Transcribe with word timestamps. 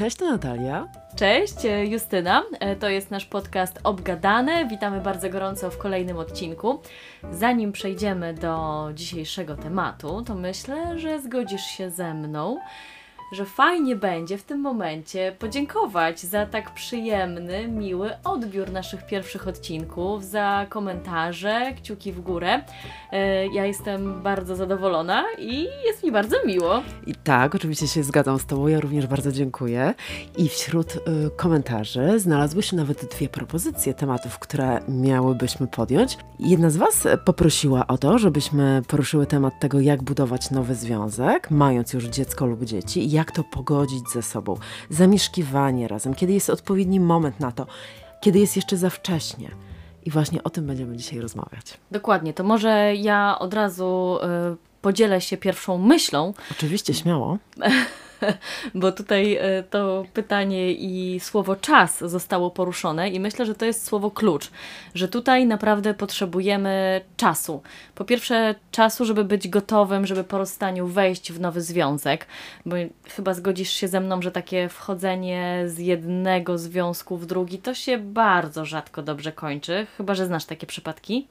Cześć, 0.00 0.16
to 0.16 0.30
Natalia. 0.30 0.88
Cześć, 1.16 1.64
e, 1.64 1.86
Justyna. 1.86 2.42
E, 2.60 2.76
to 2.76 2.88
jest 2.88 3.10
nasz 3.10 3.26
podcast 3.26 3.80
Obgadane. 3.84 4.66
Witamy 4.66 5.00
bardzo 5.00 5.30
gorąco 5.30 5.70
w 5.70 5.78
kolejnym 5.78 6.16
odcinku. 6.16 6.80
Zanim 7.32 7.72
przejdziemy 7.72 8.34
do 8.34 8.88
dzisiejszego 8.94 9.56
tematu, 9.56 10.22
to 10.22 10.34
myślę, 10.34 10.98
że 10.98 11.20
zgodzisz 11.20 11.62
się 11.62 11.90
ze 11.90 12.14
mną, 12.14 12.58
że 13.32 13.44
fajnie 13.44 13.96
będzie 13.96 14.38
w 14.38 14.42
tym 14.42 14.60
momencie 14.60 15.36
podziękować 15.38 16.20
za 16.20 16.46
tak 16.46 16.74
przyjemny, 16.74 17.68
miły 17.68 18.10
odbiór 18.24 18.72
naszych 18.72 19.06
pierwszych 19.06 19.48
odcinków, 19.48 20.24
za 20.24 20.66
komentarze, 20.68 21.72
kciuki 21.76 22.12
w 22.12 22.20
górę. 22.20 22.62
E, 23.12 23.46
ja 23.46 23.66
jestem 23.66 24.22
bardzo 24.22 24.56
zadowolona 24.56 25.24
i 25.38 25.68
jest 25.86 26.04
mi 26.04 26.12
bardzo 26.12 26.36
miło. 26.46 26.82
I 27.06 27.14
tak, 27.14 27.54
oczywiście 27.54 27.88
się 27.88 28.02
zgadzam 28.02 28.38
z 28.38 28.46
Tobą, 28.46 28.68
ja 28.68 28.80
również 28.80 29.06
bardzo 29.06 29.32
dziękuję. 29.32 29.94
I 30.36 30.48
wśród 30.48 30.96
y, 30.96 31.00
komentarzy 31.36 32.18
znalazły 32.18 32.62
się 32.62 32.76
nawet 32.76 33.04
dwie 33.04 33.28
propozycje 33.28 33.94
tematów, 33.94 34.38
które 34.38 34.80
miałybyśmy 34.88 35.66
podjąć. 35.66 36.18
Jedna 36.38 36.70
z 36.70 36.76
Was 36.76 37.06
poprosiła 37.24 37.86
o 37.86 37.98
to, 37.98 38.18
żebyśmy 38.18 38.82
poruszyły 38.88 39.26
temat 39.26 39.60
tego, 39.60 39.80
jak 39.80 40.02
budować 40.02 40.50
nowy 40.50 40.74
związek, 40.74 41.50
mając 41.50 41.92
już 41.92 42.04
dziecko 42.04 42.46
lub 42.46 42.64
dzieci, 42.64 43.10
jak 43.20 43.32
to 43.32 43.44
pogodzić 43.44 44.08
ze 44.08 44.22
sobą, 44.22 44.56
zamieszkiwanie 44.90 45.88
razem, 45.88 46.14
kiedy 46.14 46.32
jest 46.32 46.50
odpowiedni 46.50 47.00
moment 47.00 47.40
na 47.40 47.52
to, 47.52 47.66
kiedy 48.20 48.38
jest 48.38 48.56
jeszcze 48.56 48.76
za 48.76 48.90
wcześnie. 48.90 49.50
I 50.04 50.10
właśnie 50.10 50.42
o 50.42 50.50
tym 50.50 50.66
będziemy 50.66 50.96
dzisiaj 50.96 51.20
rozmawiać. 51.20 51.78
Dokładnie, 51.90 52.34
to 52.34 52.44
może 52.44 52.94
ja 52.96 53.36
od 53.38 53.54
razu 53.54 54.18
y, 54.52 54.56
podzielę 54.82 55.20
się 55.20 55.36
pierwszą 55.36 55.78
myślą. 55.78 56.34
Oczywiście, 56.50 56.94
śmiało. 56.94 57.38
bo 58.74 58.92
tutaj 58.92 59.36
e, 59.36 59.62
to 59.62 60.04
pytanie 60.14 60.72
i 60.72 61.20
słowo 61.20 61.56
czas 61.56 61.98
zostało 61.98 62.50
poruszone 62.50 63.10
i 63.10 63.20
myślę, 63.20 63.46
że 63.46 63.54
to 63.54 63.64
jest 63.64 63.86
słowo 63.86 64.10
klucz, 64.10 64.50
że 64.94 65.08
tutaj 65.08 65.46
naprawdę 65.46 65.94
potrzebujemy 65.94 67.00
czasu. 67.16 67.62
Po 67.94 68.04
pierwsze 68.04 68.54
czasu, 68.70 69.04
żeby 69.04 69.24
być 69.24 69.48
gotowym, 69.48 70.06
żeby 70.06 70.24
po 70.24 70.38
rozstaniu 70.38 70.86
wejść 70.86 71.32
w 71.32 71.40
nowy 71.40 71.60
związek, 71.62 72.26
bo 72.66 72.76
chyba 73.08 73.34
zgodzisz 73.34 73.70
się 73.70 73.88
ze 73.88 74.00
mną, 74.00 74.22
że 74.22 74.30
takie 74.30 74.68
wchodzenie 74.68 75.64
z 75.66 75.78
jednego 75.78 76.58
związku 76.58 77.16
w 77.16 77.26
drugi 77.26 77.58
to 77.58 77.74
się 77.74 77.98
bardzo 77.98 78.64
rzadko 78.64 79.02
dobrze 79.02 79.32
kończy, 79.32 79.86
chyba 79.96 80.14
że 80.14 80.26
znasz 80.26 80.44
takie 80.44 80.66
przypadki. 80.66 81.26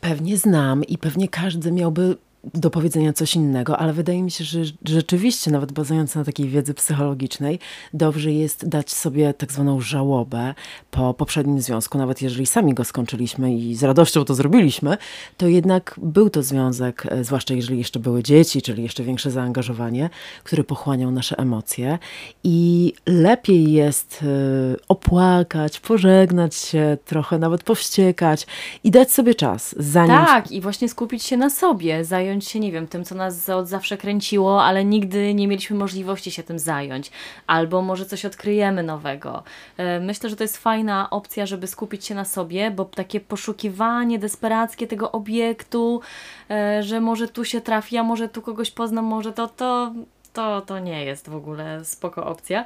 Pewnie 0.00 0.36
znam 0.36 0.84
i 0.84 0.98
pewnie 0.98 1.28
każdy 1.28 1.72
miałby 1.72 2.16
do 2.54 2.70
powiedzenia 2.70 3.12
coś 3.12 3.34
innego, 3.34 3.78
ale 3.78 3.92
wydaje 3.92 4.22
mi 4.22 4.30
się, 4.30 4.44
że 4.44 4.60
rzeczywiście, 4.84 5.50
nawet 5.50 5.72
bazując 5.72 6.14
na 6.14 6.24
takiej 6.24 6.48
wiedzy 6.48 6.74
psychologicznej, 6.74 7.58
dobrze 7.94 8.32
jest 8.32 8.68
dać 8.68 8.92
sobie 8.92 9.34
tak 9.34 9.52
zwaną 9.52 9.80
żałobę 9.80 10.54
po 10.90 11.14
poprzednim 11.14 11.60
związku, 11.60 11.98
nawet 11.98 12.22
jeżeli 12.22 12.46
sami 12.46 12.74
go 12.74 12.84
skończyliśmy 12.84 13.54
i 13.54 13.74
z 13.74 13.82
radością 13.82 14.24
to 14.24 14.34
zrobiliśmy, 14.34 14.96
to 15.36 15.48
jednak 15.48 15.94
był 16.02 16.30
to 16.30 16.42
związek, 16.42 17.06
e, 17.10 17.24
zwłaszcza 17.24 17.54
jeżeli 17.54 17.78
jeszcze 17.78 18.00
były 18.00 18.22
dzieci, 18.22 18.62
czyli 18.62 18.82
jeszcze 18.82 19.02
większe 19.02 19.30
zaangażowanie, 19.30 20.10
który 20.44 20.64
pochłaniał 20.64 21.10
nasze 21.10 21.38
emocje. 21.38 21.98
I 22.44 22.92
lepiej 23.06 23.72
jest 23.72 24.20
e, 24.22 24.26
opłakać, 24.88 25.80
pożegnać 25.80 26.54
się, 26.54 26.96
trochę 27.04 27.38
nawet 27.38 27.62
powściekać 27.62 28.46
i 28.84 28.90
dać 28.90 29.12
sobie 29.12 29.34
czas, 29.34 29.74
zanim... 29.78 30.16
Tak, 30.16 30.52
i 30.52 30.60
właśnie 30.60 30.88
skupić 30.88 31.22
się 31.22 31.36
na 31.36 31.50
sobie, 31.50 32.04
zająć 32.04 32.35
zająć 32.36 32.48
się, 32.48 32.60
nie 32.60 32.72
wiem, 32.72 32.86
tym, 32.86 33.04
co 33.04 33.14
nas 33.14 33.48
od 33.48 33.68
zawsze 33.68 33.96
kręciło, 33.96 34.64
ale 34.64 34.84
nigdy 34.84 35.34
nie 35.34 35.48
mieliśmy 35.48 35.76
możliwości 35.76 36.30
się 36.30 36.42
tym 36.42 36.58
zająć. 36.58 37.10
Albo 37.46 37.82
może 37.82 38.06
coś 38.06 38.24
odkryjemy 38.24 38.82
nowego. 38.82 39.42
E, 39.76 40.00
myślę, 40.00 40.30
że 40.30 40.36
to 40.36 40.44
jest 40.44 40.56
fajna 40.56 41.10
opcja, 41.10 41.46
żeby 41.46 41.66
skupić 41.66 42.04
się 42.04 42.14
na 42.14 42.24
sobie, 42.24 42.70
bo 42.70 42.84
takie 42.84 43.20
poszukiwanie 43.20 44.18
desperackie 44.18 44.86
tego 44.86 45.12
obiektu, 45.12 46.00
e, 46.50 46.82
że 46.82 47.00
może 47.00 47.28
tu 47.28 47.44
się 47.44 47.60
trafi, 47.60 47.96
a 47.96 48.02
może 48.02 48.28
tu 48.28 48.42
kogoś 48.42 48.70
poznam, 48.70 49.04
może 49.04 49.32
to, 49.32 49.46
to 49.48 49.92
to, 50.36 50.60
to 50.60 50.78
nie 50.78 51.04
jest 51.04 51.28
w 51.28 51.34
ogóle 51.34 51.84
spoko 51.84 52.26
opcja. 52.26 52.64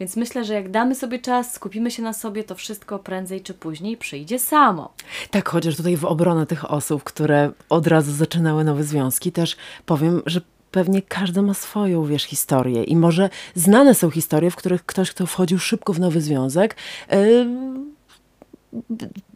Więc 0.00 0.16
myślę, 0.16 0.44
że 0.44 0.54
jak 0.54 0.70
damy 0.70 0.94
sobie 0.94 1.18
czas, 1.18 1.52
skupimy 1.52 1.90
się 1.90 2.02
na 2.02 2.12
sobie, 2.12 2.44
to 2.44 2.54
wszystko 2.54 2.98
prędzej 2.98 3.40
czy 3.40 3.54
później 3.54 3.96
przyjdzie 3.96 4.38
samo. 4.38 4.92
Tak, 5.30 5.48
chociaż 5.48 5.76
tutaj 5.76 5.96
w 5.96 6.04
obronę 6.04 6.46
tych 6.46 6.70
osób, 6.70 7.04
które 7.04 7.52
od 7.68 7.86
razu 7.86 8.12
zaczynały 8.12 8.64
nowe 8.64 8.84
związki, 8.84 9.32
też 9.32 9.56
powiem, 9.86 10.22
że 10.26 10.40
pewnie 10.70 11.02
każdy 11.02 11.42
ma 11.42 11.54
swoją, 11.54 12.04
wiesz, 12.04 12.24
historię 12.24 12.84
i 12.84 12.96
może 12.96 13.30
znane 13.54 13.94
są 13.94 14.10
historie, 14.10 14.50
w 14.50 14.56
których 14.56 14.86
ktoś, 14.86 15.10
kto 15.10 15.26
wchodził 15.26 15.58
szybko 15.58 15.92
w 15.92 16.00
nowy 16.00 16.20
związek, 16.20 16.76
yy, 17.10 17.46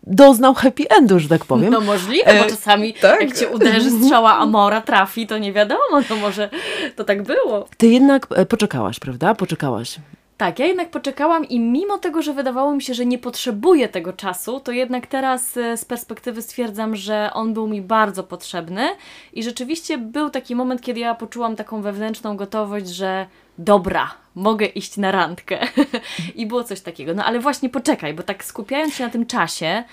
doznał 0.03 0.55
happy 0.55 0.89
endu, 0.89 1.19
że 1.19 1.29
tak 1.29 1.45
powiem. 1.45 1.73
No 1.73 1.81
możliwe, 1.81 2.35
bo 2.39 2.47
e, 2.47 2.51
czasami 2.51 2.95
tak? 2.95 3.21
jak 3.21 3.37
cię 3.37 3.49
uderzy 3.49 3.91
strzała 3.91 4.35
Amora, 4.43 4.81
trafi, 4.81 5.27
to 5.27 5.39
nie 5.39 5.53
wiadomo, 5.53 6.03
to 6.09 6.17
może 6.17 6.51
to 6.97 7.05
tak 7.05 7.23
było. 7.23 7.69
Ty 7.77 7.87
jednak 7.87 8.27
e, 8.37 8.47
poczekałaś, 8.47 9.01
prawda? 9.01 9.35
Poczekałaś. 9.35 9.99
Tak, 10.37 10.59
ja 10.59 10.67
jednak 10.67 10.91
poczekałam 10.91 11.49
i 11.49 11.61
mimo 11.61 11.99
tego, 11.99 12.23
że 12.23 12.33
wydawało 12.33 12.75
mi 12.75 12.83
się, 12.83 12.95
że 12.95 13.07
nie 13.07 13.19
potrzebuję 13.19 13.89
tego 13.89 14.13
czasu, 14.13 14.61
to 14.61 14.73
jednak 14.73 15.07
teraz 15.07 15.57
e, 15.57 15.77
z 15.77 15.85
perspektywy 15.85 16.43
stwierdzam, 16.43 16.97
że 16.97 17.31
on 17.35 17.55
był 17.55 17.69
mi 17.69 17.83
bardzo 17.83 18.23
potrzebny 18.23 18.89
i 19.33 19.43
rzeczywiście 19.43 19.99
był 19.99 20.31
taki 20.31 20.57
moment, 20.57 20.81
kiedy 20.81 21.01
ja 21.01 21.15
poczułam 21.15 21.57
taką 21.57 21.83
wewnętrzną 21.83 22.37
gotowość, 22.37 22.89
że 22.89 23.27
dobra, 23.59 24.11
mogę 24.35 24.67
iść 24.67 24.97
na 24.97 25.13
randkę. 25.13 25.59
I 26.35 26.47
było 26.47 26.65
coś 26.65 26.81
takiego. 26.81 27.15
No 27.15 27.25
ale 27.25 27.41
właśnie 27.41 27.69
poczekaj, 27.69 28.15
bo 28.15 28.23
tak 28.23 28.45
skupiając 28.45 28.95
się 28.95 29.05
na 29.05 29.11
tym 29.11 29.27
czasie, 29.27 29.85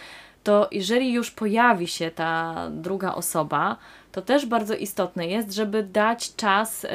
to 0.43 0.67
jeżeli 0.71 1.13
już 1.13 1.31
pojawi 1.31 1.87
się 1.87 2.11
ta 2.11 2.55
druga 2.69 3.13
osoba, 3.15 3.77
to 4.11 4.21
też 4.21 4.45
bardzo 4.45 4.75
istotne 4.75 5.27
jest, 5.27 5.53
żeby 5.53 5.83
dać 5.83 6.35
czas 6.35 6.83
yy, 6.83 6.89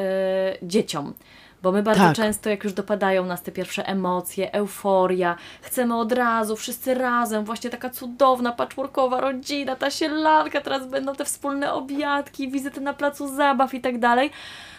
dzieciom. 0.63 1.15
Bo 1.63 1.73
my 1.73 1.83
bardzo 1.83 2.03
tak. 2.03 2.17
często, 2.17 2.51
jak 2.51 2.65
już 2.65 2.73
dopadają 2.73 3.27
nas 3.27 3.43
te 3.43 3.53
pierwsze 3.53 3.87
emocje, 3.87 4.53
euforia, 4.53 5.37
chcemy 5.63 5.97
od 5.97 6.13
razu, 6.13 6.57
wszyscy 6.57 6.95
razem, 6.95 7.45
właśnie 7.45 7.71
taka 7.71 7.91
cudowna, 7.91 8.53
patchworkowa 8.53 9.21
rodzina, 9.21 9.77
ta 9.77 9.91
sielanka, 9.91 10.61
teraz 10.61 10.87
będą 10.87 11.15
te 11.15 11.25
wspólne 11.25 11.73
obiadki, 11.73 12.51
wizyty 12.51 12.81
na 12.81 12.95
placu 12.95 13.37
zabaw 13.37 13.75
i 13.75 13.81
tak 13.81 13.99
dalej. 13.99 14.31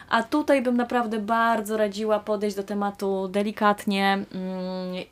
A 0.09 0.23
tutaj 0.23 0.61
bym 0.61 0.77
naprawdę 0.77 1.19
bardzo 1.19 1.77
radziła 1.77 2.19
podejść 2.19 2.55
do 2.55 2.63
tematu 2.63 3.27
delikatnie 3.27 4.13
mm, 4.13 4.25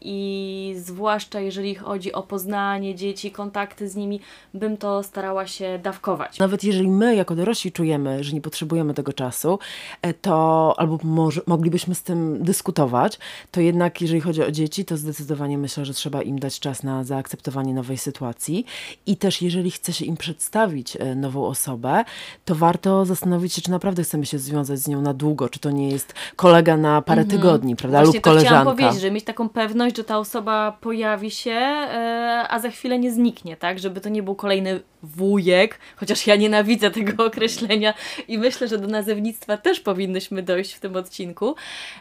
i 0.02 0.76
zwłaszcza 0.78 1.40
jeżeli 1.40 1.76
chodzi 1.76 2.14
o 2.14 2.24
poznanie 2.24 2.96
dzieci, 2.96 3.32
kontakty 3.32 3.90
z 3.90 3.96
nimi, 3.96 4.20
bym 4.54 4.78
to 4.78 5.04
starała 5.04 5.48
się 5.48 5.80
dawkować. 5.84 6.40
Nawet 6.40 6.64
jeżeli 6.64 6.90
my 6.90 7.16
jako 7.16 7.36
dorośli 7.36 7.72
czujemy, 7.72 8.24
że 8.24 8.34
nie 8.34 8.42
potrzebujemy 8.42 8.94
tego 8.94 9.14
czasu, 9.14 9.60
e, 10.02 10.14
to 10.14 10.74
albo 10.78 11.00
może, 11.04 11.42
moglibyśmy 11.48 11.96
z 11.96 12.04
tym 12.04 12.44
dyskutować, 12.44 13.20
to 13.52 13.62
jednak 13.62 14.02
jeżeli 14.02 14.22
chodzi 14.22 14.44
o 14.44 14.52
dzieci, 14.52 14.86
to 14.86 14.98
zdecydowanie 14.98 15.58
myślę, 15.58 15.86
że 15.86 15.94
trzeba 15.94 16.22
im 16.22 16.40
dać 16.40 16.60
czas 16.60 16.84
na 16.84 17.04
zaakceptowanie 17.04 17.74
nowej 17.74 17.98
sytuacji 17.98 18.66
i 19.06 19.18
też 19.18 19.42
jeżeli 19.42 19.72
chce 19.72 19.94
się 19.94 20.06
im 20.06 20.18
przedstawić 20.18 20.96
e, 20.96 21.16
nową 21.16 21.46
osobę, 21.46 22.04
to 22.46 22.56
warto 22.56 23.06
zastanowić 23.06 23.54
się, 23.54 23.62
czy 23.62 23.72
naprawdę 23.72 24.04
chcemy 24.04 24.26
się 24.26 24.40
związać 24.40 24.85
z 24.86 24.88
nią 24.88 25.02
na 25.02 25.14
długo, 25.14 25.50
czy 25.50 25.60
to 25.60 25.72
nie 25.72 25.90
jest 25.90 26.14
kolega 26.36 26.78
na 26.78 27.02
parę 27.02 27.22
mhm. 27.22 27.42
tygodni, 27.42 27.76
prawda, 27.76 27.98
Właśnie 27.98 28.18
lub 28.18 28.24
koleżanka. 28.24 28.56
chciałam 28.56 28.78
powiedzieć, 28.78 29.02
że 29.02 29.12
mieć 29.12 29.24
taką 29.24 29.50
pewność, 29.50 29.98
że 29.98 30.04
ta 30.04 30.18
osoba 30.18 30.78
pojawi 30.82 31.32
się, 31.32 31.52
e, 31.52 32.46
a 32.50 32.60
za 32.60 32.70
chwilę 32.70 33.00
nie 33.00 33.12
zniknie, 33.12 33.58
tak, 33.58 33.80
żeby 33.80 34.02
to 34.02 34.10
nie 34.10 34.24
był 34.24 34.36
kolejny 34.36 34.80
wujek, 35.04 35.80
chociaż 35.96 36.28
ja 36.28 36.36
nienawidzę 36.36 36.92
tego 36.92 37.26
określenia 37.28 37.94
i 38.28 38.38
myślę, 38.38 38.68
że 38.68 38.78
do 38.78 38.88
nazewnictwa 38.88 39.58
też 39.58 39.80
powinnyśmy 39.80 40.44
dojść 40.44 40.74
w 40.74 40.80
tym 40.80 40.96
odcinku, 40.96 41.56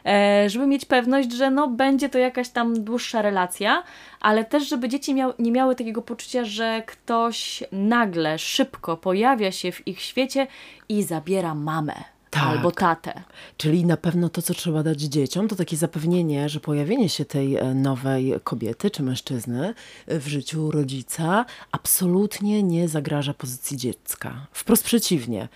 e, 0.06 0.50
żeby 0.50 0.66
mieć 0.66 0.84
pewność, 0.84 1.32
że 1.32 1.50
no 1.50 1.68
będzie 1.68 2.08
to 2.08 2.18
jakaś 2.18 2.48
tam 2.48 2.84
dłuższa 2.84 3.22
relacja, 3.22 3.82
ale 4.20 4.44
też 4.44 4.68
żeby 4.68 4.88
dzieci 4.88 5.14
miał, 5.14 5.32
nie 5.38 5.52
miały 5.52 5.74
takiego 5.74 6.02
poczucia, 6.02 6.44
że 6.44 6.82
ktoś 6.86 7.64
nagle, 7.72 8.38
szybko 8.38 8.96
pojawia 8.96 9.52
się 9.52 9.72
w 9.72 9.88
ich 9.88 10.00
świecie 10.00 10.46
i 10.88 11.02
zabiera 11.02 11.54
mamę 11.54 12.13
tak. 12.34 12.44
albo 12.44 12.70
tatę. 12.70 13.22
Czyli 13.56 13.84
na 13.84 13.96
pewno 13.96 14.28
to, 14.28 14.42
co 14.42 14.54
trzeba 14.54 14.82
dać 14.82 15.00
dzieciom, 15.00 15.48
to 15.48 15.56
takie 15.56 15.76
zapewnienie, 15.76 16.48
że 16.48 16.60
pojawienie 16.60 17.08
się 17.08 17.24
tej 17.24 17.56
e, 17.56 17.74
nowej 17.74 18.34
kobiety 18.44 18.90
czy 18.90 19.02
mężczyzny 19.02 19.74
e, 20.06 20.18
w 20.18 20.28
życiu 20.28 20.70
rodzica 20.70 21.44
absolutnie 21.72 22.62
nie 22.62 22.88
zagraża 22.88 23.34
pozycji 23.34 23.76
dziecka. 23.76 24.46
Wprost 24.52 24.84
przeciwnie. 24.84 25.48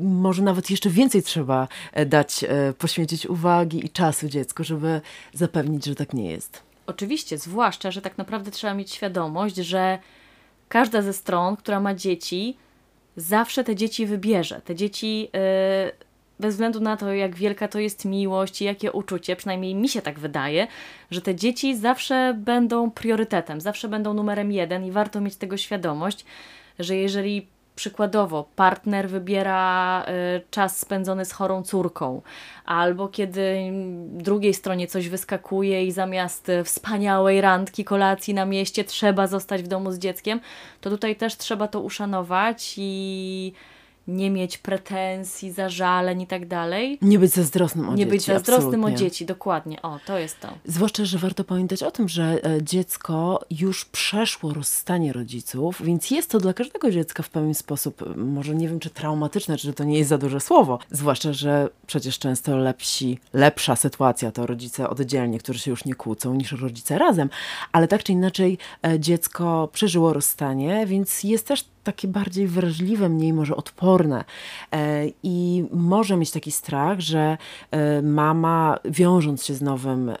Może 0.00 0.42
nawet 0.42 0.70
jeszcze 0.70 0.90
więcej 0.90 1.22
trzeba 1.22 1.68
e, 1.92 2.06
dać, 2.06 2.44
poświęcić 2.78 3.26
uwagi 3.26 3.86
i 3.86 3.90
czasu 3.90 4.28
dziecku, 4.28 4.64
żeby 4.64 5.00
zapewnić, 5.34 5.84
że 5.84 5.94
tak 5.94 6.14
nie 6.14 6.30
jest. 6.30 6.62
Oczywiście, 6.86 7.38
zwłaszcza, 7.38 7.90
że 7.90 8.02
tak 8.02 8.18
naprawdę 8.18 8.50
trzeba 8.50 8.74
mieć 8.74 8.90
świadomość, 8.90 9.56
że 9.56 9.98
każda 10.68 11.02
ze 11.02 11.12
stron, 11.12 11.56
która 11.56 11.80
ma 11.80 11.94
dzieci, 11.94 12.56
zawsze 13.16 13.64
te 13.64 13.76
dzieci 13.76 14.06
wybierze. 14.06 14.60
Te 14.64 14.74
dzieci 14.74 15.30
bez 16.40 16.54
względu 16.54 16.80
na 16.80 16.96
to, 16.96 17.12
jak 17.12 17.34
wielka 17.34 17.68
to 17.68 17.78
jest 17.78 18.04
miłość 18.04 18.62
i 18.62 18.64
jakie 18.64 18.92
uczucie, 18.92 19.36
przynajmniej 19.36 19.74
mi 19.74 19.88
się 19.88 20.02
tak 20.02 20.18
wydaje, 20.18 20.66
że 21.10 21.20
te 21.22 21.34
dzieci 21.34 21.76
zawsze 21.76 22.34
będą 22.38 22.90
priorytetem, 22.90 23.60
zawsze 23.60 23.88
będą 23.88 24.14
numerem 24.14 24.52
jeden 24.52 24.84
i 24.84 24.90
warto 24.90 25.20
mieć 25.20 25.36
tego 25.36 25.56
świadomość, 25.56 26.24
że 26.78 26.96
jeżeli 26.96 27.46
przykładowo 27.76 28.48
partner 28.56 29.08
wybiera 29.08 30.04
y, 30.04 30.42
czas 30.50 30.78
spędzony 30.78 31.24
z 31.24 31.32
chorą 31.32 31.62
córką, 31.62 32.22
albo 32.64 33.08
kiedy 33.08 33.70
drugiej 34.06 34.54
stronie 34.54 34.86
coś 34.86 35.08
wyskakuje 35.08 35.86
i 35.86 35.92
zamiast 35.92 36.50
wspaniałej 36.64 37.40
randki, 37.40 37.84
kolacji 37.84 38.34
na 38.34 38.44
mieście 38.44 38.84
trzeba 38.84 39.26
zostać 39.26 39.62
w 39.62 39.68
domu 39.68 39.92
z 39.92 39.98
dzieckiem, 39.98 40.40
to 40.80 40.90
tutaj 40.90 41.16
też 41.16 41.36
trzeba 41.36 41.68
to 41.68 41.80
uszanować 41.80 42.74
i 42.76 43.52
nie 44.08 44.30
mieć 44.30 44.58
pretensji, 44.58 45.52
zażaleń 45.52 46.22
i 46.22 46.26
tak 46.26 46.48
dalej. 46.48 46.98
Nie 47.02 47.18
być 47.18 47.32
zazdrosnym 47.32 47.88
o 47.88 47.90
nie 47.90 47.96
dzieci. 47.96 48.06
Nie 48.06 48.10
być 48.10 48.22
zazdrosnym 48.22 48.68
absolutnie. 48.68 48.94
o 48.94 48.98
dzieci, 48.98 49.26
dokładnie. 49.26 49.82
O, 49.82 49.98
to 50.06 50.18
jest 50.18 50.40
to. 50.40 50.48
Zwłaszcza, 50.64 51.04
że 51.04 51.18
warto 51.18 51.44
pamiętać 51.44 51.82
o 51.82 51.90
tym, 51.90 52.08
że 52.08 52.44
e, 52.44 52.62
dziecko 52.62 53.40
już 53.50 53.84
przeszło 53.84 54.54
rozstanie 54.54 55.12
rodziców, 55.12 55.82
więc 55.84 56.10
jest 56.10 56.30
to 56.30 56.38
dla 56.38 56.52
każdego 56.52 56.90
dziecka 56.90 57.22
w 57.22 57.28
pewien 57.28 57.54
sposób, 57.54 58.16
może 58.16 58.54
nie 58.54 58.68
wiem, 58.68 58.80
czy 58.80 58.90
traumatyczne, 58.90 59.56
czy 59.56 59.72
to 59.72 59.84
nie 59.84 59.98
jest 59.98 60.10
za 60.10 60.18
duże 60.18 60.40
słowo. 60.40 60.78
Zwłaszcza, 60.90 61.32
że 61.32 61.68
przecież 61.86 62.18
często 62.18 62.56
lepsi, 62.56 63.18
lepsza 63.32 63.76
sytuacja 63.76 64.32
to 64.32 64.46
rodzice 64.46 64.88
oddzielnie, 64.90 65.38
którzy 65.38 65.58
się 65.58 65.70
już 65.70 65.84
nie 65.84 65.94
kłócą, 65.94 66.34
niż 66.34 66.52
rodzice 66.52 66.98
razem. 66.98 67.30
Ale 67.72 67.88
tak 67.88 68.02
czy 68.02 68.12
inaczej 68.12 68.58
e, 68.86 69.00
dziecko 69.00 69.68
przeżyło 69.72 70.12
rozstanie, 70.12 70.86
więc 70.86 71.24
jest 71.24 71.46
też 71.46 71.64
takie 71.86 72.08
bardziej 72.08 72.46
wrażliwe, 72.46 73.08
mniej 73.08 73.32
może 73.32 73.56
odporne 73.56 74.24
e, 74.72 75.04
i 75.22 75.64
może 75.72 76.16
mieć 76.16 76.30
taki 76.30 76.52
strach, 76.52 77.00
że 77.00 77.38
e, 77.70 78.02
mama 78.02 78.78
wiążąc 78.84 79.44
się 79.44 79.54
z 79.54 79.62
nowym 79.62 80.08
e, 80.08 80.16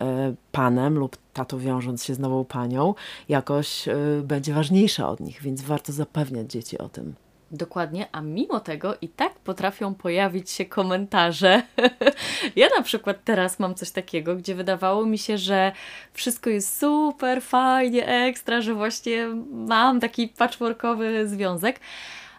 panem 0.52 0.98
lub 0.98 1.16
tato 1.32 1.58
wiążąc 1.58 2.04
się 2.04 2.14
z 2.14 2.18
nową 2.18 2.44
panią 2.44 2.94
jakoś 3.28 3.88
będzie 4.22 4.54
ważniejsza 4.54 5.08
od 5.08 5.20
nich, 5.20 5.42
więc 5.42 5.62
warto 5.62 5.92
zapewniać 5.92 6.50
dzieci 6.52 6.78
o 6.78 6.88
tym. 6.88 7.14
Dokładnie, 7.50 8.06
a 8.12 8.20
mimo 8.20 8.60
tego 8.60 8.94
i 9.00 9.08
tak 9.08 9.34
potrafią 9.34 9.94
pojawić 9.94 10.50
się 10.50 10.64
komentarze. 10.64 11.62
ja 12.56 12.68
na 12.76 12.82
przykład 12.82 13.16
teraz 13.24 13.58
mam 13.58 13.74
coś 13.74 13.90
takiego, 13.90 14.36
gdzie 14.36 14.54
wydawało 14.54 15.06
mi 15.06 15.18
się, 15.18 15.38
że 15.38 15.72
wszystko 16.12 16.50
jest 16.50 16.78
super, 16.78 17.42
fajnie, 17.42 18.08
ekstra, 18.08 18.60
że 18.60 18.74
właśnie 18.74 19.26
mam 19.52 20.00
taki 20.00 20.28
patchworkowy 20.28 21.28
związek. 21.28 21.80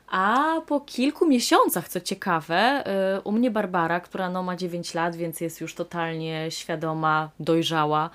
A 0.08 0.56
po 0.68 0.80
kilku 0.80 1.28
miesiącach, 1.28 1.90
co 1.90 2.02
ciekawe, 2.02 2.84
y, 3.18 3.22
u 3.22 3.32
mnie 3.32 3.52
Barbara, 3.52 4.00
która 4.00 4.30
no 4.30 4.44
ma 4.44 4.56
9 4.56 4.94
lat, 4.94 5.16
więc 5.16 5.42
jest 5.42 5.62
już 5.62 5.76
totalnie 5.76 6.52
świadoma, 6.52 7.30
dojrzała, 7.40 8.10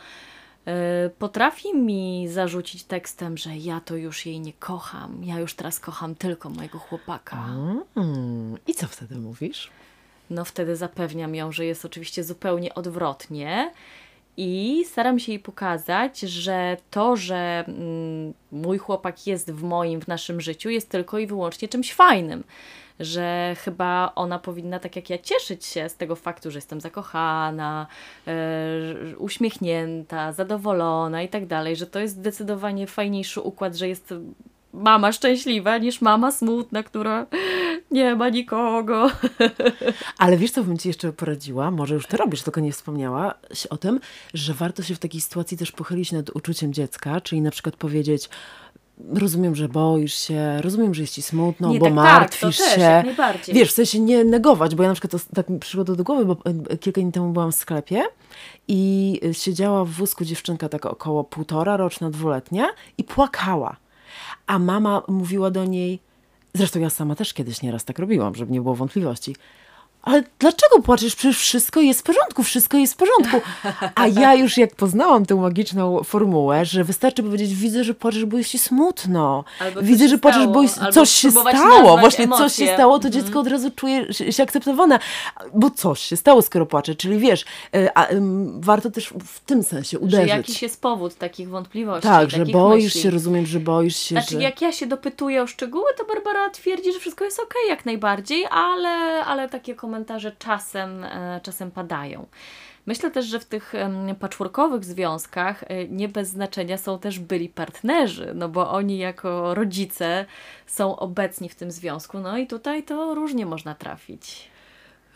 potrafi 1.19 1.77
mi 1.77 2.29
zarzucić 2.29 2.85
tekstem, 2.85 3.37
że 3.37 3.57
ja 3.57 3.81
to 3.81 3.97
już 3.97 4.27
jej 4.27 4.41
nie 4.41 4.53
kocham. 4.53 5.25
Ja 5.25 5.39
już 5.39 5.55
teraz 5.55 5.81
kocham 5.81 6.15
tylko 6.15 6.51
mojego 6.51 6.79
chłopaka. 6.79 7.45
Mm, 7.97 8.59
I 8.67 8.75
co 8.75 8.87
wtedy 8.87 9.15
mówisz? 9.15 9.71
No 10.31 10.45
wtedy 10.45 10.77
zapewniam 10.77 11.35
ją, 11.35 11.53
że 11.53 11.65
jest 11.65 11.85
oczywiście 11.85 12.25
zupełnie 12.25 12.75
odwrotnie. 12.75 13.73
I 14.37 14.85
staram 14.87 15.19
się 15.19 15.33
jej 15.33 15.39
pokazać, 15.41 16.21
że 16.21 16.77
to, 16.91 17.17
że 17.17 17.65
mm, 17.69 18.35
mój 18.53 18.79
chłopak 18.79 19.27
jest 19.27 19.51
w 19.51 19.63
moim, 19.63 20.01
w 20.01 20.09
naszym 20.09 20.41
życiu, 20.41 20.71
jest 20.71 20.89
tylko 20.89 21.19
i 21.19 21.27
wyłącznie 21.27 21.69
czymś 21.69 21.93
fajnym 21.93 22.45
że 23.01 23.57
chyba 23.59 24.13
ona 24.15 24.39
powinna, 24.39 24.79
tak 24.79 24.97
jak 24.97 25.11
ja, 25.11 25.19
cieszyć 25.19 25.67
się 25.67 25.89
z 25.89 25.97
tego 25.97 26.17
faktu, 26.17 26.51
że 26.51 26.59
jestem 26.59 26.81
zakochana, 26.81 27.87
e, 28.27 28.33
uśmiechnięta, 29.19 30.33
zadowolona 30.33 31.23
i 31.23 31.29
tak 31.29 31.47
dalej, 31.47 31.77
że 31.77 31.87
to 31.87 31.99
jest 31.99 32.15
zdecydowanie 32.15 32.87
fajniejszy 32.87 33.41
układ, 33.41 33.75
że 33.75 33.89
jest 33.89 34.15
mama 34.73 35.13
szczęśliwa 35.13 35.79
niż 35.79 36.01
mama 36.01 36.33
smutna, 36.33 36.83
która 36.83 37.27
nie 37.91 38.17
ma 38.17 38.29
nikogo. 38.29 39.11
Ale 40.19 40.37
wiesz, 40.37 40.51
co 40.51 40.65
bym 40.65 40.79
Ci 40.79 40.89
jeszcze 40.89 41.13
poradziła? 41.13 41.71
Może 41.71 41.95
już 41.95 42.07
to 42.07 42.17
robisz, 42.17 42.43
tylko 42.43 42.61
nie 42.61 42.73
wspomniałaś 42.73 43.67
o 43.71 43.77
tym, 43.77 44.01
że 44.35 44.55
warto 44.55 44.83
się 44.83 44.95
w 44.95 44.99
takiej 44.99 45.21
sytuacji 45.21 45.57
też 45.57 45.73
pochylić 45.73 46.13
nad 46.13 46.31
uczuciem 46.31 46.73
dziecka, 46.73 47.21
czyli 47.21 47.41
na 47.41 47.51
przykład 47.51 47.77
powiedzieć 47.77 48.29
rozumiem, 49.15 49.55
że 49.55 49.69
boisz 49.69 50.15
się, 50.15 50.61
rozumiem, 50.61 50.95
że 50.95 51.03
jest 51.03 51.15
ci 51.15 51.23
smutno, 51.23 51.69
nie, 51.69 51.79
bo 51.79 51.85
tak, 51.85 51.95
martwisz 51.95 52.59
tak, 52.59 52.69
się. 52.69 53.15
Też, 53.17 53.55
Wiesz, 53.55 53.71
w 53.71 53.75
sensie 53.75 54.01
nie 54.01 54.25
negować, 54.25 54.75
bo 54.75 54.83
ja 54.83 54.89
na 54.89 54.95
przykład 54.95 55.23
to, 55.23 55.35
tak 55.35 55.49
mi 55.49 55.59
przyszło 55.59 55.85
do 55.85 56.05
głowy, 56.05 56.25
bo 56.25 56.37
kilka 56.81 57.01
dni 57.01 57.13
temu 57.13 57.33
byłam 57.33 57.53
w 57.53 57.55
sklepie 57.55 58.03
i 58.69 59.21
siedziała 59.33 59.85
w 59.85 59.89
wózku 59.89 60.25
dziewczynka 60.25 60.69
tak 60.69 60.87
około 60.87 61.25
półtora 61.25 61.77
roczna, 61.77 62.11
dwuletnia 62.11 62.69
i 62.99 63.05
płakała. 63.05 63.77
A 64.47 64.59
mama 64.59 65.03
mówiła 65.09 65.51
do 65.51 65.65
niej, 65.65 66.01
zresztą 66.55 66.81
ja 66.81 66.91
sama 66.91 67.15
też 67.15 67.35
kiedyś 67.35 67.63
nieraz 67.63 67.85
tak 67.85 67.99
robiłam, 67.99 68.35
żeby 68.35 68.53
nie 68.53 68.61
było 68.61 68.75
wątpliwości, 68.75 69.37
ale 70.03 70.23
dlaczego 70.39 70.83
płaczesz? 70.83 71.17
Przecież 71.17 71.39
wszystko 71.39 71.81
jest 71.81 72.01
w 72.01 72.03
porządku, 72.03 72.43
wszystko 72.43 72.77
jest 72.77 72.95
w 72.95 72.97
porządku. 72.97 73.41
A 73.95 74.07
ja 74.07 74.35
już 74.35 74.59
jak 74.59 74.75
poznałam 74.75 75.27
tę 75.27 75.35
magiczną 75.35 76.03
formułę, 76.03 76.65
że 76.65 76.85
wystarczy 76.85 77.23
powiedzieć, 77.23 77.55
widzę, 77.55 77.85
że 77.85 77.95
płaczesz, 77.95 78.25
bo 78.25 78.39
jest 78.39 78.51
ci 78.51 78.59
smutno. 78.59 79.45
Albo 79.61 79.83
widzę, 79.83 80.09
że 80.09 80.19
płaczesz, 80.19 80.47
bo 80.47 80.63
jest, 80.63 80.81
coś 80.93 81.11
się 81.11 81.31
stało. 81.31 81.99
Właśnie 81.99 82.25
emocje. 82.25 82.45
coś 82.45 82.57
się 82.57 82.75
stało, 82.75 82.99
to 82.99 83.09
mhm. 83.09 83.25
dziecko 83.25 83.41
od 83.41 83.47
razu 83.47 83.71
czuje 83.71 84.13
się 84.13 84.43
akceptowane. 84.43 84.99
Bo 85.55 85.71
coś 85.71 86.01
się 86.01 86.17
stało, 86.17 86.43
skoro 86.43 86.67
płacze. 86.67 86.95
Czyli 86.95 87.19
wiesz, 87.19 87.45
e, 87.75 87.99
a, 87.99 88.07
warto 88.61 88.91
też 88.91 89.15
w 89.25 89.41
tym 89.41 89.63
sensie 89.63 89.99
uderzyć. 89.99 90.31
Że 90.31 90.37
jakiś 90.37 90.63
jest 90.63 90.81
powód 90.81 91.15
takich 91.15 91.49
wątpliwości. 91.49 92.09
Tak, 92.09 92.31
że 92.31 92.47
boisz 92.47 92.85
myśli. 92.85 93.01
się, 93.01 93.11
rozumiem, 93.11 93.47
że 93.47 93.61
boisz 93.61 93.97
się. 93.97 94.15
Znaczy, 94.15 94.35
że... 94.35 94.43
jak 94.43 94.63
ja 94.63 94.73
się 94.73 94.87
dopytuję 94.87 95.43
o 95.43 95.47
szczegóły, 95.47 95.91
to 95.99 96.05
Barbara 96.05 96.51
twierdzi, 96.51 96.93
że 96.93 97.01
wszystko 97.01 97.25
jest 97.25 97.39
okej, 97.39 97.63
okay, 97.63 97.71
jak 97.71 97.87
najbardziej, 97.87 98.47
ale, 98.51 99.25
ale 99.25 99.49
takie 99.49 99.75
komentarze 99.75 99.92
komentarze 99.93 100.33
czasem, 100.39 101.05
e, 101.05 101.41
czasem 101.43 101.71
padają. 101.71 102.27
Myślę 102.87 103.11
też, 103.11 103.27
że 103.27 103.41
w 103.41 103.45
tych 103.45 103.73
patchworkowych 104.21 104.85
związkach 104.85 105.65
e, 105.69 105.89
nie 105.89 106.09
bez 106.09 106.29
znaczenia 106.29 106.79
są 106.79 106.99
też 106.99 107.19
byli 107.19 107.49
partnerzy, 107.49 108.33
no 108.35 108.49
bo 108.49 108.71
oni 108.71 108.99
jako 108.99 109.55
rodzice 109.55 110.27
są 110.67 110.97
obecni 110.97 111.49
w 111.49 111.55
tym 111.55 111.71
związku, 111.71 112.19
no 112.19 112.39
i 112.39 112.47
tutaj 112.47 112.83
to 112.83 113.15
różnie 113.15 113.47
można 113.47 113.75
trafić. 113.75 114.49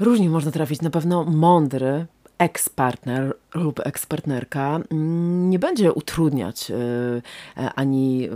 Różnie 0.01 0.29
można 0.31 0.51
trafić. 0.51 0.83
Na 0.83 0.91
pewno 0.91 1.25
mądry, 1.25 2.07
ekspartner 2.39 3.35
lub 3.55 3.81
ekspartnerka 3.87 4.81
mm, 4.91 5.51
nie 5.51 5.59
będzie 5.59 5.93
utrudniać 5.93 6.71
y, 6.71 6.75
ani 7.75 8.25
y, 8.25 8.31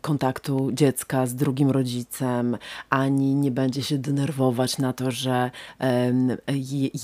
kontaktu 0.00 0.72
dziecka 0.72 1.26
z 1.26 1.34
drugim 1.34 1.70
rodzicem, 1.70 2.58
ani 2.90 3.34
nie 3.34 3.50
będzie 3.50 3.82
się 3.82 3.98
denerwować 3.98 4.78
na 4.78 4.92
to, 4.92 5.10
że 5.10 5.50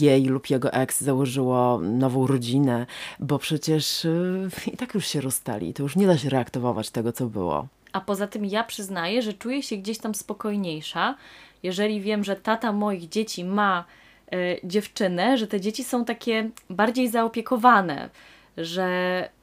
jej 0.01 0.25
lub 0.25 0.51
jego 0.51 0.73
eks 0.73 1.01
założyło 1.01 1.79
nową 1.79 2.27
rodzinę, 2.27 2.87
bo 3.21 3.39
przecież 3.39 4.05
y, 4.05 4.49
i 4.73 4.77
tak 4.77 4.95
już 4.95 5.07
się 5.07 5.21
rozstali. 5.21 5.75
To 5.75 5.83
już 5.83 5.97
nie 5.97 6.07
da 6.07 6.19
się 6.19 6.29
reaktywować 6.29 6.91
tego, 6.91 7.13
co 7.13 7.27
było. 7.27 7.67
A 7.93 8.01
poza 8.01 8.27
tym 8.27 8.45
ja 8.45 8.65
przyznaję, 8.65 9.23
że 9.23 9.33
czuję 9.33 9.63
się 9.63 9.77
gdzieś 9.77 9.99
tam 9.99 10.15
spokojniejsza, 10.15 11.15
jeżeli 11.63 12.01
wiem, 12.01 12.25
że 12.25 12.37
tata 12.37 12.73
moich 12.73 13.09
dzieci 13.09 13.45
ma 13.45 13.85
E, 14.33 14.37
dziewczynę, 14.65 15.39
że 15.39 15.47
te 15.47 15.61
dzieci 15.61 15.85
są 15.85 16.05
takie 16.05 16.51
bardziej 16.71 17.09
zaopiekowane, 17.09 18.11
że 18.57 18.89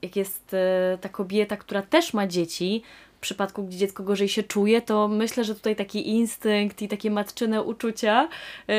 jak 0.02 0.16
jest 0.16 0.54
e, 0.54 0.98
ta 1.02 1.10
kobieta, 1.10 1.58
która 1.58 1.82
też 1.82 2.14
ma 2.14 2.28
dzieci, 2.28 2.84
w 3.20 3.22
przypadku, 3.22 3.64
gdzie 3.64 3.78
dziecko 3.78 4.04
gorzej 4.04 4.30
się 4.30 4.44
czuje, 4.44 4.82
to 4.82 5.08
myślę, 5.08 5.44
że 5.44 5.56
tutaj 5.56 5.76
taki 5.76 6.10
instynkt 6.10 6.82
i 6.82 6.88
takie 6.88 7.12
matczyne 7.12 7.64
uczucia 7.64 8.30
yy, 8.68 8.76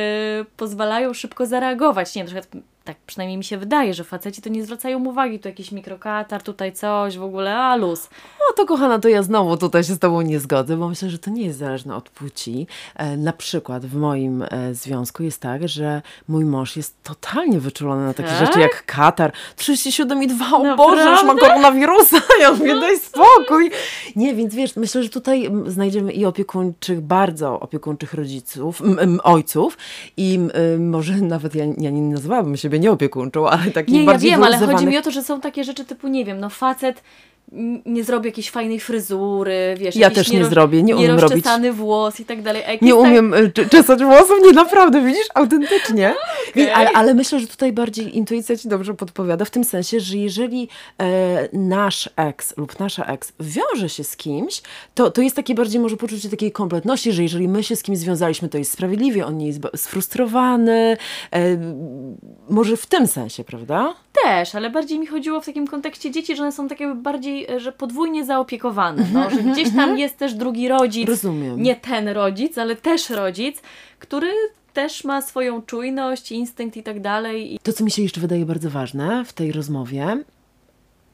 pozwalają 0.57 1.15
szybko 1.15 1.47
zareagować. 1.47 2.15
Nie 2.15 2.25
wiem, 2.25 2.35
na 2.35 2.41
przykład 2.41 2.65
tak 2.85 2.97
przynajmniej 3.07 3.39
mi 3.39 3.45
się 3.45 3.59
wydaje, 3.59 3.95
że 3.95 4.05
faceci 4.05 4.43
to 4.43 4.49
nie 4.49 4.65
zwracają 4.65 5.05
uwagi, 5.05 5.39
tu 5.39 5.49
jakiś 5.49 5.73
mikrokatar, 5.73 6.43
tutaj 6.43 6.73
coś, 6.73 7.19
w 7.19 7.23
ogóle, 7.23 7.57
a 7.57 7.77
luz. 7.77 8.09
No 8.39 8.55
to 8.57 8.67
kochana, 8.67 8.99
to 8.99 9.09
ja 9.09 9.23
znowu 9.23 9.57
tutaj 9.57 9.85
się 9.85 9.95
z 9.95 9.99
Tobą 9.99 10.21
nie 10.21 10.41
zgodzę, 10.41 10.77
bo 10.77 10.89
myślę, 10.89 11.11
że 11.11 11.19
to 11.19 11.31
nie 11.31 11.45
jest 11.45 11.59
zależne 11.59 11.97
od 11.97 12.11
płci. 12.11 12.67
E, 12.97 13.17
na 13.17 13.33
przykład 13.33 13.87
w 13.87 13.97
moim 13.97 14.43
e, 14.43 14.75
związku 14.75 15.23
jest 15.23 15.41
tak, 15.41 15.69
że 15.69 16.03
mój 16.29 16.45
mąż 16.45 16.77
jest 16.77 17.03
totalnie 17.03 17.61
wyczulony 17.61 18.05
na 18.05 18.15
takie 18.15 18.29
tak? 18.29 18.47
rzeczy 18.47 18.61
jak 18.61 18.87
katar, 18.87 19.33
37,2, 19.57 20.73
o 20.73 20.77
Boże, 20.77 21.11
już 21.11 21.25
ma 21.25 21.35
koronawirusa, 21.35 22.17
ja 22.41 22.53
mówię, 22.53 22.81
daj 22.81 22.99
spokój. 22.99 23.71
Nie, 24.17 24.35
więc 24.35 24.55
wiesz, 24.55 24.77
myślę, 24.77 25.03
że 25.03 25.09
tutaj 25.09 25.51
znajdziemy 25.67 26.13
i 26.13 26.25
opiekuńczych, 26.25 27.01
bardzo 27.01 27.61
opiekuńczych 27.61 28.15
rodziców, 28.15 28.81
m, 28.81 28.99
m, 29.01 29.21
ojców 29.25 29.79
i 30.17 30.41
m, 30.55 30.89
może 30.89 31.15
nawet 31.15 31.55
ja, 31.55 31.65
ja 31.79 31.91
nie 31.91 32.03
nazwałabym 32.03 32.57
się 32.57 32.70
siebie 32.71 32.79
nie 32.79 32.91
opiekuńczą, 32.91 33.49
ale 33.49 33.71
taki 33.71 33.93
Nie, 33.93 34.01
ja 34.01 34.07
bardziej 34.07 34.31
wiem, 34.31 34.43
ale 34.43 34.59
chodzi 34.59 34.87
mi 34.87 34.99
o 34.99 35.03
to, 35.03 35.11
że 35.11 35.23
są 35.23 35.41
takie 35.41 35.65
rzeczy 35.65 35.85
typu, 35.85 36.09
nie 36.09 36.25
wiem, 36.25 36.41
no 36.41 36.51
facet 36.51 37.03
nie 37.87 38.05
zrobi 38.05 38.27
jakiejś 38.27 38.51
fajnej 38.51 38.81
fryzury, 38.81 39.75
wiesz, 39.79 39.97
Ja 39.97 40.11
też 40.11 40.33
nie 40.33 40.45
zrobię, 40.45 40.83
nie 40.83 40.97
umiem 40.97 41.19
robić. 41.19 41.45
włos 41.73 42.21
i 42.21 42.25
tak 42.25 42.43
dalej. 42.43 42.63
Nie 42.83 42.91
tak- 42.91 43.01
umiem 43.01 43.35
cze- 43.55 43.67
czesać 43.69 44.05
włosów, 44.05 44.37
nie 44.45 44.53
naprawdę, 44.53 45.01
widzisz, 45.05 45.27
autentycznie. 45.35 46.15
Okej. 46.51 46.71
Ale, 46.71 46.91
ale 46.93 47.15
myślę, 47.15 47.41
że 47.41 47.47
tutaj 47.47 47.73
bardziej 47.73 48.17
intuicja 48.17 48.57
ci 48.57 48.69
dobrze 48.69 48.95
podpowiada, 48.95 49.45
w 49.45 49.51
tym 49.51 49.65
sensie, 49.65 50.01
że 50.01 50.17
jeżeli 50.17 50.69
e, 51.01 51.49
nasz 51.53 52.11
ex 52.17 52.57
lub 52.57 52.79
nasza 52.81 53.05
ex 53.05 53.33
wiąże 53.41 53.89
się 53.89 54.05
z 54.05 54.17
kimś, 54.17 54.63
to, 54.95 55.11
to 55.11 55.23
jest 55.23 55.37
takie 55.37 55.55
bardziej 55.55 55.81
może 55.81 55.97
poczucie 55.97 56.29
takiej 56.31 56.53
kompletności, 56.53 57.13
że 57.13 57.23
jeżeli 57.23 57.49
my 57.49 57.63
się 57.63 57.77
z 57.77 57.83
kimś 57.83 57.99
związaliśmy, 57.99 58.49
to 58.49 58.59
jest 58.59 58.73
sprawiedliwie, 58.73 59.27
on 59.27 59.39
nie 59.39 59.47
jest 59.47 59.61
sfrustrowany, 59.77 60.97
e, 61.33 61.41
może 62.51 62.77
w 62.77 62.87
tym 62.87 63.07
sensie, 63.07 63.45
prawda? 63.45 63.95
Też, 64.25 64.55
ale 64.55 64.71
bardziej 64.71 64.99
mi 64.99 65.07
chodziło 65.07 65.41
w 65.41 65.47
takim 65.47 65.67
kontekście 65.67 66.11
dzieci, 66.11 66.37
że 66.37 66.43
one 66.43 66.53
są 66.53 66.69
takie 66.69 66.95
bardziej, 66.95 67.40
e, 67.49 67.61
że 67.61 67.73
podwójnie 67.73 68.25
zaopiekowane, 68.25 69.07
no, 69.13 69.31
że 69.31 69.43
gdzieś 69.43 69.75
tam 69.77 69.99
jest 69.99 70.17
też 70.17 70.35
drugi 70.35 70.69
rodzic, 70.69 71.09
Rozumiem. 71.09 71.63
nie 71.63 71.77
ten 71.77 72.09
rodzic, 72.09 72.59
ale 72.59 72.77
też 72.77 73.11
rodzic, 73.11 73.63
który 73.99 74.29
też 74.73 75.05
ma 75.05 75.23
swoją 75.23 75.63
czujność, 75.63 76.33
instynkt 76.33 76.77
i 76.77 76.83
tak 76.83 77.01
dalej. 77.01 77.59
To, 77.63 77.73
co 77.73 77.85
mi 77.85 77.91
się 77.91 78.03
jeszcze 78.03 78.21
wydaje 78.21 78.47
bardzo 78.47 78.71
ważne 78.71 79.25
w 79.25 79.33
tej 79.33 79.53
rozmowie 79.53 80.25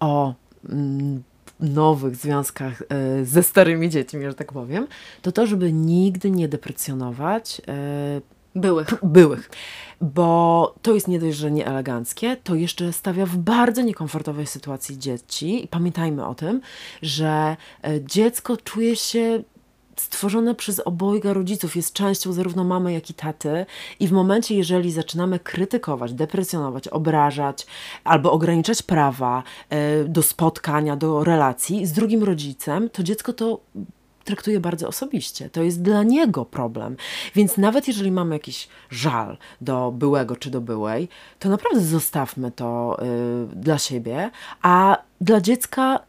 o 0.01 0.35
mm, 0.69 1.23
nowych 1.61 2.17
związkach 2.17 2.83
e, 2.89 3.25
ze 3.25 3.43
starymi 3.43 3.91
dziećmi, 3.91 4.25
że 4.25 4.35
tak 4.35 4.53
powiem, 4.53 4.87
to 5.23 5.33
to, 5.33 5.47
żeby 5.47 5.73
nigdy 5.73 6.31
nie 6.31 6.49
deprecjonować 6.49 7.63
e, 7.69 8.21
byłych. 8.57 8.89
byłych. 9.03 9.51
Bo 10.01 10.75
to 10.83 10.95
jest 10.95 11.09
nie 11.09 11.19
dość, 11.19 11.37
że 11.37 11.51
nieeleganckie, 11.51 12.37
to 12.37 12.55
jeszcze 12.55 12.93
stawia 12.93 13.27
w 13.27 13.37
bardzo 13.37 13.83
niekomfortowej 13.83 14.47
sytuacji 14.47 14.99
dzieci. 14.99 15.65
I 15.65 15.69
pamiętajmy 15.69 16.27
o 16.27 16.35
tym, 16.35 16.61
że 17.03 17.57
e, 17.85 18.05
dziecko 18.05 18.57
czuje 18.57 18.97
się 18.97 19.43
stworzone 19.97 20.55
przez 20.55 20.81
obojga 20.81 21.33
rodziców, 21.33 21.77
jest 21.77 21.93
częścią 21.93 22.33
zarówno 22.33 22.65
mamy, 22.65 22.93
jak 22.93 23.11
i 23.11 23.15
taty. 23.15 23.67
I 24.01 24.09
w 24.09 24.13
momencie, 24.13 24.55
jeżeli 24.55 24.93
zaczynamy 24.93 25.39
krytykować, 25.39 26.13
deprecjonować, 26.13 26.89
obrażać 26.89 27.67
albo 28.05 28.33
ograniczać 28.33 28.83
prawa 28.83 29.43
e, 29.71 30.05
do 30.05 30.23
spotkania, 30.23 30.97
do 30.97 31.25
relacji 31.25 31.87
z 31.87 31.93
drugim 31.93 32.25
rodzicem, 32.25 32.91
to 32.91 33.03
dziecko 33.03 33.33
to 33.33 33.61
traktuje 34.27 34.61
bardzo 34.61 34.89
osobiście. 34.89 35.51
To 35.51 35.63
jest 35.63 35.83
dla 35.83 36.03
niego 36.03 36.45
problem. 36.45 36.97
Więc 37.35 37.57
nawet 37.57 37.89
jeżeli 37.89 38.11
mamy 38.13 38.35
jakiś 38.35 38.69
żal 38.91 39.37
do 39.61 39.93
byłego 39.93 40.37
czy 40.37 40.51
do 40.51 40.61
byłej, 40.61 41.09
to 41.39 41.49
naprawdę 41.49 41.81
zostawmy 41.81 42.51
to 42.51 42.99
y, 43.53 43.57
dla 43.57 43.79
siebie, 43.79 44.31
a 44.63 44.99
dla 45.21 45.41
dziecka 45.41 46.01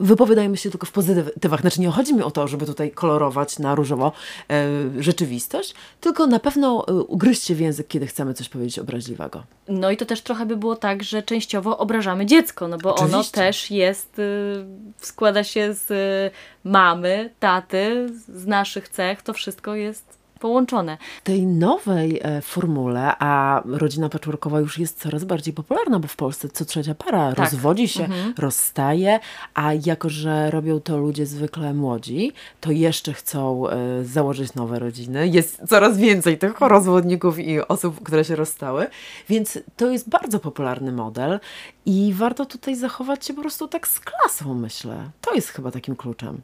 wypowiadajmy 0.00 0.56
się 0.56 0.70
tylko 0.70 0.86
w 0.86 0.92
pozytywach. 0.92 1.60
Znaczy 1.60 1.80
nie 1.80 1.90
chodzi 1.90 2.14
mi 2.14 2.22
o 2.22 2.30
to, 2.30 2.48
żeby 2.48 2.66
tutaj 2.66 2.90
kolorować 2.90 3.58
na 3.58 3.74
różowo 3.74 4.12
e, 4.50 4.66
rzeczywistość, 4.98 5.74
tylko 6.00 6.26
na 6.26 6.38
pewno 6.38 6.86
e, 6.88 6.92
ugryźcie 6.92 7.54
w 7.54 7.60
język, 7.60 7.88
kiedy 7.88 8.06
chcemy 8.06 8.34
coś 8.34 8.48
powiedzieć 8.48 8.78
obraźliwego. 8.78 9.42
No 9.68 9.90
i 9.90 9.96
to 9.96 10.06
też 10.06 10.20
trochę 10.20 10.46
by 10.46 10.56
było 10.56 10.76
tak, 10.76 11.02
że 11.02 11.22
częściowo 11.22 11.78
obrażamy 11.78 12.26
dziecko, 12.26 12.68
no 12.68 12.78
bo 12.78 12.94
ono 12.94 13.06
Oczywiście. 13.06 13.32
też 13.32 13.70
jest, 13.70 14.18
y, 14.18 14.64
składa 14.98 15.44
się 15.44 15.74
z 15.74 15.90
y, 15.90 16.36
mamy, 16.64 17.30
taty, 17.40 18.08
z 18.28 18.46
naszych 18.46 18.88
cech, 18.88 19.22
to 19.22 19.32
wszystko 19.32 19.74
jest 19.74 20.17
połączone. 20.38 20.98
W 21.20 21.24
tej 21.24 21.46
nowej 21.46 22.20
e, 22.22 22.42
formule, 22.42 23.12
a 23.18 23.62
rodzina 23.64 24.08
patchworkowa 24.08 24.60
już 24.60 24.78
jest 24.78 25.00
coraz 25.00 25.24
bardziej 25.24 25.54
popularna, 25.54 25.98
bo 25.98 26.08
w 26.08 26.16
Polsce 26.16 26.48
co 26.48 26.64
trzecia 26.64 26.94
para 26.94 27.32
Tak. 27.32 27.38
rozwodzi 27.38 27.88
się, 27.88 28.08
rozstaje, 28.38 29.20
a 29.54 29.72
jako, 29.86 30.08
że 30.08 30.50
robią 30.50 30.80
to 30.80 30.96
ludzie 30.98 31.26
zwykle 31.26 31.74
młodzi, 31.74 32.32
to 32.60 32.70
jeszcze 32.72 33.12
chcą 33.12 33.68
e, 33.68 34.04
założyć 34.04 34.54
nowe 34.54 34.78
rodziny. 34.78 35.28
Jest 35.28 35.60
coraz 35.68 35.98
więcej 35.98 36.38
tych 36.38 36.60
rozwodników 36.60 37.38
i 37.38 37.60
osób, 37.68 38.02
które 38.02 38.24
się 38.24 38.36
rozstały, 38.36 38.86
więc 39.28 39.58
to 39.76 39.90
jest 39.90 40.08
bardzo 40.08 40.38
popularny 40.40 40.92
model 40.92 41.40
i 41.86 42.12
warto 42.16 42.46
tutaj 42.46 42.76
zachować 42.76 43.26
się 43.26 43.34
po 43.34 43.40
prostu 43.40 43.68
tak 43.68 43.88
z 43.88 44.00
klasą, 44.00 44.54
myślę. 44.54 45.10
To 45.20 45.34
jest 45.34 45.48
chyba 45.48 45.70
takim 45.70 45.96
kluczem. 45.96 46.40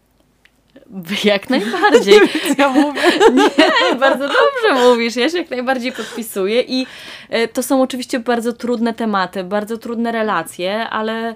Jak 1.25 1.51
najbardziej. 1.51 2.21
Ja 2.59 2.69
mówię. 2.69 3.01
Nie, 3.35 3.97
bardzo 3.97 4.29
dobrze 4.29 4.89
mówisz, 4.89 5.17
ja 5.17 5.29
się 5.29 5.39
jak 5.39 5.51
najbardziej 5.51 5.93
podpisuję 5.93 6.63
i 6.63 6.87
e, 7.31 7.49
to 7.49 7.63
są 7.63 7.83
oczywiście 7.83 8.19
bardzo 8.21 8.53
trudne 8.53 8.95
tematy, 8.95 9.45
bardzo 9.45 9.79
trudne 9.79 10.13
relacje, 10.13 10.89
ale 10.89 11.35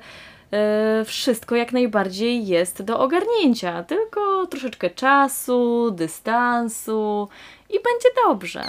e, 0.52 1.04
wszystko 1.04 1.57
jak 1.57 1.73
najbardziej 1.73 2.47
jest 2.47 2.83
do 2.83 3.00
ogarnięcia, 3.00 3.83
tylko 3.83 4.47
troszeczkę 4.47 4.90
czasu, 4.90 5.90
dystansu 5.90 7.28
i 7.70 7.75
będzie 7.75 8.08
dobrze. 8.26 8.66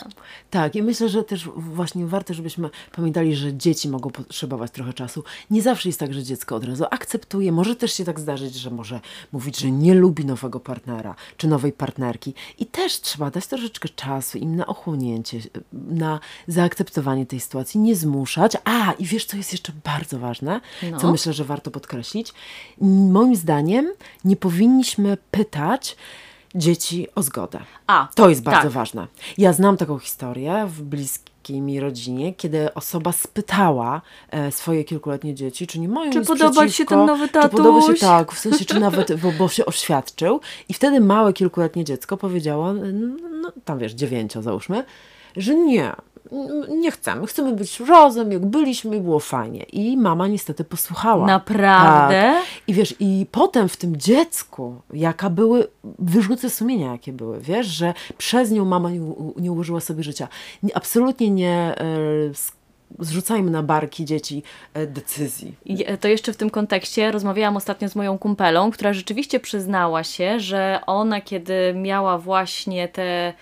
Tak, 0.49 0.75
i 0.75 0.83
myślę, 0.83 1.09
że 1.09 1.23
też 1.23 1.49
właśnie 1.55 2.05
warto, 2.05 2.33
żebyśmy 2.33 2.69
pamiętali, 2.95 3.35
że 3.35 3.53
dzieci 3.53 3.89
mogą 3.89 4.09
potrzebować 4.09 4.71
trochę 4.71 4.93
czasu. 4.93 5.23
Nie 5.51 5.61
zawsze 5.61 5.89
jest 5.89 5.99
tak, 5.99 6.13
że 6.13 6.23
dziecko 6.23 6.55
od 6.55 6.63
razu 6.63 6.85
akceptuje. 6.91 7.51
Może 7.51 7.75
też 7.75 7.93
się 7.93 8.05
tak 8.05 8.19
zdarzyć, 8.19 8.55
że 8.55 8.69
może 8.69 8.99
mówić, 9.31 9.59
że 9.59 9.71
nie 9.71 9.93
lubi 9.93 10.25
nowego 10.25 10.59
partnera 10.59 11.15
czy 11.37 11.47
nowej 11.47 11.71
partnerki. 11.71 12.33
I 12.57 12.65
też 12.65 13.01
trzeba 13.01 13.31
dać 13.31 13.47
troszeczkę 13.47 13.89
czasu 13.89 14.37
im 14.37 14.55
na 14.55 14.67
ochłonięcie, 14.67 15.39
na 15.73 16.19
zaakceptowanie 16.47 17.25
tej 17.25 17.39
sytuacji, 17.39 17.79
nie 17.79 17.95
zmuszać. 17.95 18.57
A, 18.63 18.91
i 18.93 19.05
wiesz, 19.05 19.25
co 19.25 19.37
jest 19.37 19.51
jeszcze 19.51 19.73
bardzo 19.83 20.19
ważne, 20.19 20.61
No. 20.91 20.99
co 20.99 21.11
myślę, 21.11 21.33
że 21.33 21.43
warto 21.43 21.71
podkreślić. 21.71 22.33
Moim 23.11 23.35
zdaniem 23.35 23.87
nie 24.25 24.35
powinniśmy 24.35 25.17
pytać 25.31 25.95
dzieci 26.55 27.07
o 27.15 27.21
zgodę. 27.23 27.59
A, 27.87 28.07
To 28.15 28.29
jest 28.29 28.43
bardzo 28.43 28.61
tak. 28.61 28.71
ważne. 28.71 29.07
Ja 29.37 29.53
znam 29.53 29.77
taką 29.77 29.99
historię 29.99 30.65
w 30.67 30.81
bliskiej 30.81 31.61
mi 31.61 31.79
rodzinie, 31.79 32.33
kiedy 32.33 32.73
osoba 32.73 33.11
spytała 33.11 34.01
e, 34.31 34.51
swoje 34.51 34.83
kilkuletnie 34.83 35.35
dzieci, 35.35 35.67
czy 35.67 35.79
nie 35.79 35.87
mają 35.89 36.11
Czy 36.11 36.21
podoba 36.21 36.67
ci 36.67 36.73
się 36.73 36.85
ten 36.85 37.05
nowy 37.05 37.27
Czy 37.29 37.49
podoba 37.49 37.81
się 37.81 37.87
tatuś? 37.87 37.99
tak, 37.99 38.31
w 38.31 38.39
sensie, 38.39 38.65
czy 38.65 38.79
nawet, 38.79 39.21
bo, 39.21 39.31
bo 39.31 39.49
się 39.49 39.65
oświadczył. 39.65 40.41
I 40.69 40.73
wtedy 40.73 40.99
małe 40.99 41.33
kilkuletnie 41.33 41.83
dziecko 41.85 42.17
powiedziało, 42.17 42.73
no, 43.41 43.51
tam 43.65 43.79
wiesz, 43.79 43.93
dziewięcio 43.93 44.41
załóżmy, 44.41 44.83
że 45.37 45.55
nie, 45.55 45.91
nie 46.69 46.91
chcemy, 46.91 47.27
chcemy 47.27 47.51
być 47.55 47.79
razem, 47.79 48.31
jak 48.31 48.45
byliśmy 48.45 48.95
i 48.97 48.99
było 49.01 49.19
fajnie. 49.19 49.63
I 49.63 49.97
mama 49.97 50.27
niestety 50.27 50.63
posłuchała. 50.63 51.25
Naprawdę? 51.27 52.33
Tak. 52.37 52.43
I 52.67 52.73
wiesz, 52.73 52.95
i 52.99 53.25
potem 53.31 53.69
w 53.69 53.77
tym 53.77 53.97
dziecku, 53.97 54.75
jaka 54.93 55.29
były 55.29 55.67
wyrzuty 55.99 56.49
sumienia, 56.49 56.91
jakie 56.91 57.13
były, 57.13 57.39
wiesz, 57.39 57.67
że 57.67 57.93
przez 58.17 58.51
nią 58.51 58.65
mama 58.65 58.91
nie, 58.91 58.99
nie 59.37 59.51
ułożyła 59.51 59.79
sobie 59.79 60.03
życia. 60.03 60.27
Nie, 60.63 60.77
absolutnie 60.77 61.29
nie 61.29 61.75
s- 62.31 62.51
zrzucajmy 62.99 63.51
na 63.51 63.63
barki 63.63 64.05
dzieci 64.05 64.43
e, 64.73 64.87
decyzji. 64.87 65.55
E, 65.85 65.97
To 65.97 66.07
jeszcze 66.07 66.33
w 66.33 66.37
tym 66.37 66.49
kontekście 66.49 67.11
rozmawiałam 67.11 67.57
ostatnio 67.57 67.89
z 67.89 67.95
moją 67.95 68.17
kumpelą, 68.17 68.71
która 68.71 68.93
rzeczywiście 68.93 69.39
przyznała 69.39 70.03
się, 70.03 70.39
że 70.39 70.79
ona 70.87 71.21
kiedy 71.21 71.73
miała 71.75 72.17
właśnie 72.17 72.87
te 72.87 73.33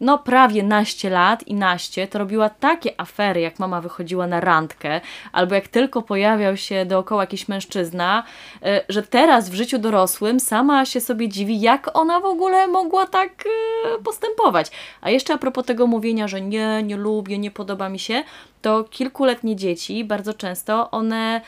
no 0.00 0.18
prawie 0.18 0.62
naście 0.62 1.10
lat 1.10 1.48
i 1.48 1.54
naście, 1.54 2.08
to 2.08 2.18
robiła 2.18 2.48
takie 2.48 3.00
afery, 3.00 3.40
jak 3.40 3.58
mama 3.58 3.80
wychodziła 3.80 4.26
na 4.26 4.40
randkę, 4.40 5.00
albo 5.32 5.54
jak 5.54 5.68
tylko 5.68 6.02
pojawiał 6.02 6.56
się 6.56 6.86
dookoła 6.86 7.22
jakiś 7.22 7.48
mężczyzna, 7.48 8.24
e, 8.62 8.84
że 8.88 9.02
teraz 9.02 9.50
w 9.50 9.54
życiu 9.54 9.78
dorosłym 9.78 10.40
sama 10.40 10.84
się 10.84 11.00
sobie 11.00 11.28
dziwi, 11.28 11.60
jak 11.60 11.96
ona 11.96 12.20
w 12.20 12.24
ogóle 12.24 12.66
mogła 12.66 13.06
tak 13.06 13.44
e, 13.46 14.02
postępować. 14.02 14.70
A 15.00 15.10
jeszcze 15.10 15.34
a 15.34 15.38
propos 15.38 15.66
tego 15.66 15.86
mówienia, 15.86 16.28
że 16.28 16.40
nie, 16.40 16.82
nie 16.82 16.96
lubię, 16.96 17.38
nie 17.38 17.50
podoba 17.50 17.88
mi 17.88 17.98
się, 17.98 18.22
to 18.62 18.84
kilkuletnie 18.84 19.56
dzieci 19.56 20.04
bardzo 20.04 20.34
często 20.34 20.90
one 20.90 21.40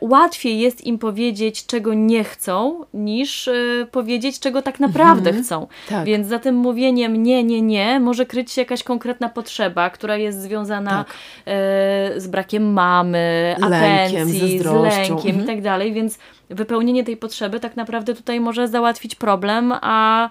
łatwiej 0.00 0.58
jest 0.60 0.86
im 0.86 0.98
powiedzieć, 0.98 1.66
czego 1.66 1.94
nie 1.94 2.24
chcą, 2.24 2.84
niż 2.94 3.48
e, 3.48 3.52
powiedzieć, 3.90 4.40
czego 4.40 4.62
tak 4.62 4.80
naprawdę 4.80 5.32
chcą. 5.32 5.66
tak. 5.88 6.04
Więc 6.04 6.26
za 6.28 6.38
tym 6.38 6.54
mówieniem 6.54 7.22
nie, 7.22 7.44
nie, 7.44 7.62
nie 7.62 8.00
może 8.00 8.26
kryć 8.26 8.52
się 8.52 8.60
jakaś 8.60 8.82
konkretna 8.82 9.28
potrzeba, 9.28 9.90
która 9.90 10.16
jest 10.16 10.42
związana 10.42 10.90
Tak. 10.90 11.06
e, 11.46 12.20
z 12.20 12.26
brakiem 12.26 12.72
mamy, 12.72 13.54
Lękiem, 13.58 13.72
atencji, 13.72 14.58
z 14.58 14.64
lękiem 14.64 15.16
Mhm. 15.26 15.40
i 15.44 15.46
tak 15.46 15.62
dalej, 15.62 15.92
więc 15.92 16.18
wypełnienie 16.50 17.04
tej 17.04 17.16
potrzeby 17.16 17.60
tak 17.60 17.76
naprawdę 17.76 18.14
tutaj 18.14 18.40
może 18.40 18.68
załatwić 18.68 19.14
problem, 19.14 19.72
a 19.80 20.30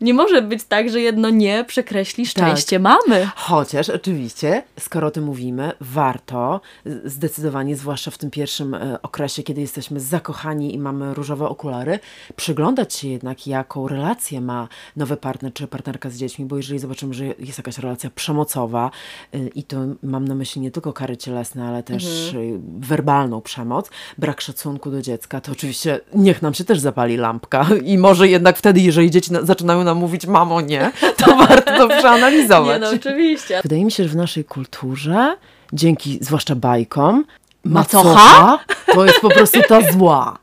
Nie 0.00 0.14
może 0.14 0.42
być 0.42 0.64
tak, 0.64 0.90
że 0.90 1.00
jedno 1.00 1.30
nie 1.30 1.64
przekreśli 1.64 2.26
szczęście 2.26 2.78
mamy. 2.78 3.28
Chociaż 3.36 3.88
oczywiście, 3.88 4.62
skoro 4.80 5.06
o 5.06 5.10
tym 5.10 5.24
mówimy, 5.24 5.72
warto 5.80 6.60
zdecydowanie, 7.04 7.76
zwłaszcza 7.76 8.10
w 8.10 8.18
tym 8.18 8.30
pierwszym 8.30 8.74
e, 8.74 9.02
okresie, 9.02 9.42
kiedy 9.42 9.60
jesteśmy 9.60 10.00
zakochani 10.00 10.74
i 10.74 10.78
mamy 10.78 11.14
różowe 11.14 11.48
okulary, 11.48 11.98
przyglądać 12.36 12.94
się 12.94 13.08
jednak, 13.08 13.46
jaką 13.46 13.88
relację 13.88 14.40
ma 14.40 14.68
nowy 14.96 15.16
partner 15.16 15.52
czy 15.52 15.66
partnerka 15.66 16.10
z 16.10 16.16
dziećmi, 16.16 16.44
bo 16.44 16.56
jeżeli 16.56 16.78
zobaczymy, 16.78 17.14
że 17.14 17.24
jest 17.24 17.58
jakaś 17.58 17.78
relacja 17.78 18.10
przemocowa 18.10 18.90
y, 19.34 19.50
i 19.54 19.62
to 19.62 19.76
mam 20.02 20.28
na 20.28 20.34
myśli 20.34 20.60
nie 20.60 20.70
tylko 20.70 20.92
kary 20.92 21.16
cielesne, 21.16 21.68
ale 21.68 21.82
też 21.82 22.32
y, 22.32 22.60
werbalną 22.78 23.40
przemoc, 23.40 23.90
brak 24.18 24.40
szacunku 24.40 24.90
do 24.90 25.02
dziecka, 25.02 25.40
to 25.40 25.52
oczywiście 25.52 26.00
niech 26.14 26.42
nam 26.42 26.54
się 26.54 26.64
też 26.64 26.78
zapali 26.80 27.16
lampka. 27.16 27.66
I 27.92 27.98
może 27.98 28.28
jednak 28.28 28.56
wtedy, 28.56 28.80
jeżeli 28.80 29.10
dzieci 29.10 29.32
na, 29.32 29.42
zaczynają 29.78 29.84
nam 29.84 29.98
mówić 29.98 30.26
mamo 30.26 30.60
nie, 30.60 30.92
to 31.16 31.36
warto 31.46 31.76
to 31.78 31.88
przeanalizować. 31.88 32.80
Nie 32.80 32.86
no, 32.86 32.90
oczywiście. 32.96 33.60
Wydaje 33.62 33.84
mi 33.84 33.92
się, 33.92 34.02
że 34.02 34.08
w 34.08 34.16
naszej 34.16 34.44
kulturze, 34.44 35.36
dzięki 35.72 36.18
zwłaszcza 36.20 36.54
bajkom, 36.54 37.24
Macocha? 37.64 38.08
macocha 38.14 38.58
to 38.94 39.04
jest 39.06 39.20
po 39.20 39.28
prostu 39.30 39.60
ta 39.68 39.92
zła. 39.92 40.38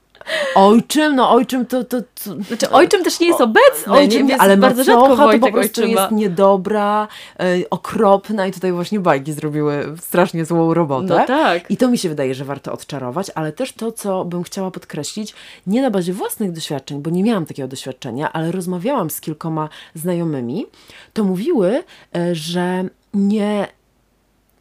Ojczym, 0.55 1.15
no 1.15 1.31
ojczym 1.31 1.65
to... 1.65 1.83
to, 1.83 2.01
to 2.01 2.43
Znaczy 2.47 2.69
ojczym 2.69 3.03
też 3.03 3.19
nie 3.19 3.27
jest 3.27 3.41
obecny, 3.41 3.93
ojczym, 3.93 4.21
nie? 4.21 4.29
Więc 4.29 4.41
ale 4.41 4.57
bardzo 4.57 4.83
rzadko 4.83 5.17
to 5.17 5.39
po 5.39 5.51
prostu 5.51 5.81
ojczyma. 5.81 6.01
jest 6.01 6.11
niedobra, 6.11 7.07
e, 7.39 7.69
okropna 7.69 8.47
i 8.47 8.51
tutaj 8.51 8.71
właśnie 8.71 8.99
bajki 8.99 9.33
zrobiły 9.33 9.95
strasznie 10.01 10.45
złą 10.45 10.73
robotę. 10.73 11.17
No 11.19 11.25
tak. 11.25 11.71
I 11.71 11.77
to 11.77 11.87
mi 11.87 11.97
się 11.97 12.09
wydaje, 12.09 12.35
że 12.35 12.45
warto 12.45 12.73
odczarować, 12.73 13.31
ale 13.35 13.51
też 13.51 13.73
to, 13.73 13.91
co 13.91 14.25
bym 14.25 14.43
chciała 14.43 14.71
podkreślić, 14.71 15.33
nie 15.67 15.81
na 15.81 15.91
bazie 15.91 16.13
własnych 16.13 16.51
doświadczeń, 16.51 17.01
bo 17.01 17.09
nie 17.09 17.23
miałam 17.23 17.45
takiego 17.45 17.67
doświadczenia, 17.67 18.33
ale 18.33 18.51
rozmawiałam 18.51 19.09
z 19.09 19.21
kilkoma 19.21 19.69
znajomymi, 19.95 20.65
to 21.13 21.23
mówiły, 21.23 21.83
e, 22.15 22.35
że 22.35 22.85
nie, 23.13 23.67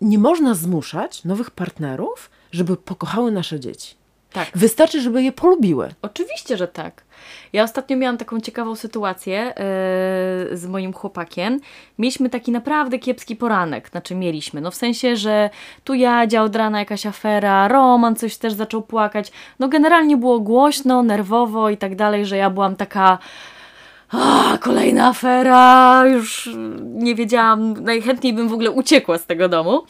nie 0.00 0.18
można 0.18 0.54
zmuszać 0.54 1.25
nowych 1.25 1.50
partnerów, 1.50 2.30
żeby 2.52 2.76
pokochały 2.76 3.30
nasze 3.33 3.61
dzieci. 3.61 4.03
Tak. 4.34 4.50
Wystarczy, 4.54 5.00
żeby 5.00 5.22
je 5.22 5.32
polubiły. 5.32 5.94
Oczywiście, 6.02 6.56
że 6.56 6.68
tak. 6.68 7.02
Ja 7.52 7.62
ostatnio 7.62 7.96
miałam 7.96 8.18
taką 8.18 8.40
ciekawą 8.40 8.76
sytuację 8.76 9.38
e, 9.38 9.54
z 10.52 10.66
moim 10.66 10.92
chłopakiem. 10.92 11.60
Mieliśmy 11.98 12.30
taki 12.30 12.52
naprawdę 12.52 12.98
kiepski 12.98 13.36
poranek, 13.36 13.88
znaczy 13.88 14.14
mieliśmy, 14.14 14.60
no 14.60 14.70
w 14.70 14.74
sensie, 14.74 15.16
że 15.16 15.50
tu 15.84 15.94
Jadzia 15.94 16.42
od 16.42 16.56
rana 16.56 16.78
jakaś 16.78 17.06
afera, 17.06 17.68
Roman 17.68 18.16
coś 18.16 18.36
też 18.36 18.52
zaczął 18.52 18.82
płakać. 18.82 19.32
No 19.58 19.68
generalnie 19.68 20.16
było 20.16 20.40
głośno, 20.40 21.02
nerwowo 21.02 21.70
i 21.70 21.76
tak 21.76 21.96
dalej, 21.96 22.26
że 22.26 22.36
ja 22.36 22.50
byłam 22.50 22.76
taka 22.76 23.18
a, 24.14 24.59
kolejna 24.59 25.09
afera, 25.09 26.02
już 26.06 26.50
nie 26.85 27.14
wiedziałam, 27.14 27.73
najchętniej 27.85 28.33
bym 28.33 28.49
w 28.49 28.52
ogóle 28.52 28.71
uciekła 28.71 29.18
z 29.18 29.26
tego 29.26 29.49
domu. 29.49 29.83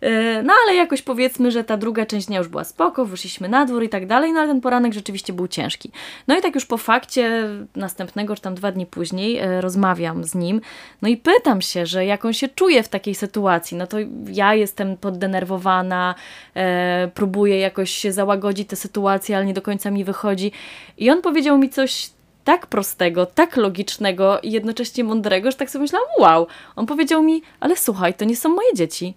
Yy, 0.00 0.42
No 0.42 0.52
ale 0.64 0.74
jakoś 0.74 1.02
powiedzmy, 1.02 1.50
że 1.50 1.64
ta 1.64 1.76
druga 1.76 2.06
część 2.06 2.26
dnia 2.26 2.38
już 2.38 2.48
była 2.48 2.64
spoko, 2.64 3.04
wyszliśmy 3.04 3.48
na 3.48 3.66
dwór 3.66 3.84
i 3.84 3.88
tak 3.88 4.06
dalej, 4.06 4.32
no 4.32 4.40
ale 4.40 4.48
ten 4.48 4.60
poranek 4.60 4.92
rzeczywiście 4.92 5.32
był 5.32 5.48
ciężki. 5.48 5.90
No 6.28 6.38
i 6.38 6.42
tak 6.42 6.54
już 6.54 6.66
po 6.66 6.76
fakcie 6.76 7.48
następnego, 7.76 8.36
czy 8.36 8.42
tam 8.42 8.54
dwa 8.54 8.72
dni 8.72 8.86
później 8.86 9.38
e, 9.38 9.60
rozmawiam 9.60 10.24
z 10.24 10.34
nim, 10.34 10.60
no 11.02 11.08
i 11.08 11.16
pytam 11.16 11.60
się, 11.60 11.86
że 11.86 12.06
jak 12.06 12.24
on 12.24 12.32
się 12.32 12.48
czuje 12.48 12.82
w 12.82 12.88
takiej 12.88 13.14
sytuacji, 13.14 13.76
no 13.76 13.86
to 13.86 13.96
ja 14.26 14.54
jestem 14.54 14.96
poddenerwowana, 14.96 16.14
e, 16.56 17.10
próbuję 17.14 17.58
jakoś 17.58 17.90
się 17.90 18.12
załagodzić 18.12 18.68
tę 18.68 18.76
sytuację, 18.76 19.36
ale 19.36 19.46
nie 19.46 19.54
do 19.54 19.62
końca 19.62 19.90
mi 19.90 20.04
wychodzi. 20.04 20.52
I 20.98 21.10
on 21.10 21.22
powiedział 21.22 21.58
mi 21.58 21.70
coś 21.70 22.10
tak 22.44 22.66
prostego, 22.66 23.26
tak 23.26 23.56
logicznego 23.56 24.40
i 24.40 24.52
jednocześnie 24.52 25.04
mądrego, 25.04 25.50
że 25.50 25.56
tak 25.56 25.70
sobie 25.70 25.82
myślałam, 25.82 26.08
wow. 26.18 26.46
On 26.76 26.86
powiedział 26.86 27.22
mi, 27.22 27.42
ale 27.60 27.76
słuchaj, 27.76 28.14
to 28.14 28.24
nie 28.24 28.36
są 28.36 28.48
moje 28.48 28.74
dzieci. 28.74 29.14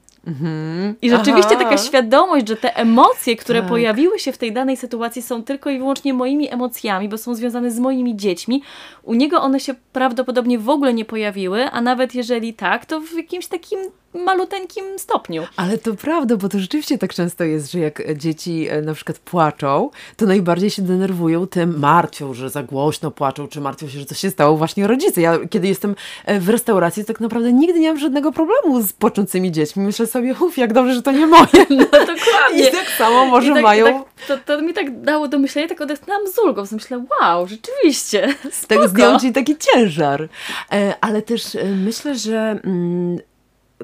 I 1.02 1.10
rzeczywiście 1.10 1.56
Aha. 1.56 1.64
taka 1.64 1.78
świadomość, 1.78 2.48
że 2.48 2.56
te 2.56 2.76
emocje, 2.76 3.36
które 3.36 3.60
Tak. 3.60 3.70
pojawiły 3.70 4.20
się 4.20 4.32
w 4.32 4.38
tej 4.38 4.52
danej 4.54 4.78
sytuacji 4.78 5.22
są 5.22 5.44
tylko 5.44 5.70
i 5.70 5.78
wyłącznie 5.78 6.14
moimi 6.14 6.54
emocjami, 6.54 7.10
bo 7.10 7.18
są 7.18 7.36
związane 7.36 7.72
z 7.72 7.80
moimi 7.80 8.16
dziećmi. 8.16 8.62
U 9.04 9.14
niego 9.14 9.42
one 9.42 9.60
się 9.60 9.74
prawdopodobnie 9.94 10.60
w 10.60 10.70
ogóle 10.70 10.94
nie 10.94 11.06
pojawiły, 11.06 11.72
a 11.72 11.82
nawet 11.82 12.16
jeżeli 12.16 12.54
tak, 12.54 12.86
to 12.86 13.00
w 13.00 13.14
jakimś 13.14 13.48
takim 13.48 13.80
maluteńkim 14.14 15.00
stopniu. 15.00 15.44
Ale 15.56 15.78
to 15.78 15.96
prawda, 15.96 16.38
bo 16.38 16.50
to 16.50 16.60
rzeczywiście 16.60 16.98
tak 16.98 17.14
często 17.14 17.44
jest, 17.44 17.72
że 17.72 17.80
jak 17.80 18.18
dzieci 18.18 18.68
e, 18.70 18.82
na 18.82 18.94
przykład 18.94 19.20
płaczą, 19.20 19.90
to 20.18 20.26
najbardziej 20.26 20.70
się 20.70 20.82
denerwują 20.82 21.48
tym, 21.48 21.80
martwią, 21.80 22.34
że 22.34 22.50
za 22.50 22.64
głośno 22.64 23.12
płaczą, 23.12 23.48
czy 23.48 23.62
martwią 23.62 23.88
się, 23.88 24.00
że 24.00 24.06
coś 24.06 24.18
się 24.18 24.30
stało 24.30 24.58
właśnie 24.58 24.88
rodzice. 24.88 25.22
Ja 25.22 25.38
kiedy 25.50 25.68
jestem 25.68 25.96
e, 26.26 26.40
w 26.40 26.50
restauracji, 26.50 27.04
to 27.04 27.08
tak 27.08 27.22
naprawdę 27.22 27.54
nigdy 27.54 27.80
nie 27.80 27.88
mam 27.88 28.00
żadnego 28.00 28.32
problemu 28.32 28.82
z 28.82 28.94
płaczącymi 28.94 29.52
dziećmi. 29.52 29.84
Myślę 29.84 30.08
sobie, 30.08 30.36
uff, 30.40 30.58
jak 30.58 30.74
dobrze, 30.74 30.94
że 30.94 31.02
to 31.02 31.12
nie 31.12 31.28
moje. 31.28 31.48
No 31.70 31.86
dokładnie. 31.86 32.68
I 32.70 32.72
tak 32.72 32.90
samo 32.98 33.26
może 33.26 33.54
tak, 33.54 33.64
mają... 33.64 33.86
tak, 33.86 34.28
to, 34.28 34.38
to 34.38 34.62
mi 34.62 34.74
tak 34.74 35.02
dało 35.02 35.28
do 35.28 35.40
myślenia, 35.40 35.68
tak 35.68 35.82
odetchnęłam 35.82 36.28
z 36.28 36.40
ulgą. 36.40 36.64
Myślę, 36.72 37.06
wow, 37.22 37.48
rzeczywiście. 37.48 38.28
tak 38.44 38.54
spoko. 38.54 38.88
zdjął 38.88 39.20
ci 39.20 39.34
taki 39.34 39.56
ciężar. 39.58 40.30
E, 40.72 40.94
ale 41.02 41.22
też 41.22 41.58
myślę, 41.76 42.16
że 42.16 42.60
mm, 42.64 43.20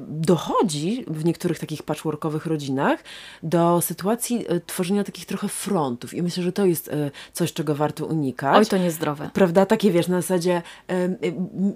dochodzi 0.01 1.05
w 1.07 1.25
niektórych 1.25 1.59
takich 1.59 1.83
patchworkowych 1.83 2.45
rodzinach 2.45 3.03
do 3.43 3.81
sytuacji 3.81 4.45
e, 4.47 4.59
tworzenia 4.59 5.03
takich 5.03 5.25
trochę 5.25 5.47
frontów. 5.47 6.13
I 6.13 6.21
myślę, 6.21 6.43
że 6.43 6.51
to 6.51 6.65
jest 6.65 6.87
e, 6.87 7.11
coś, 7.33 7.53
czego 7.53 7.75
warto 7.75 8.05
unikać. 8.05 8.57
Oj, 8.57 8.65
to 8.65 8.77
niezdrowe. 8.77 9.29
Prawda? 9.33 9.65
Takie 9.65 9.91
wiesz, 9.91 10.07
na 10.07 10.21
zasadzie 10.21 10.61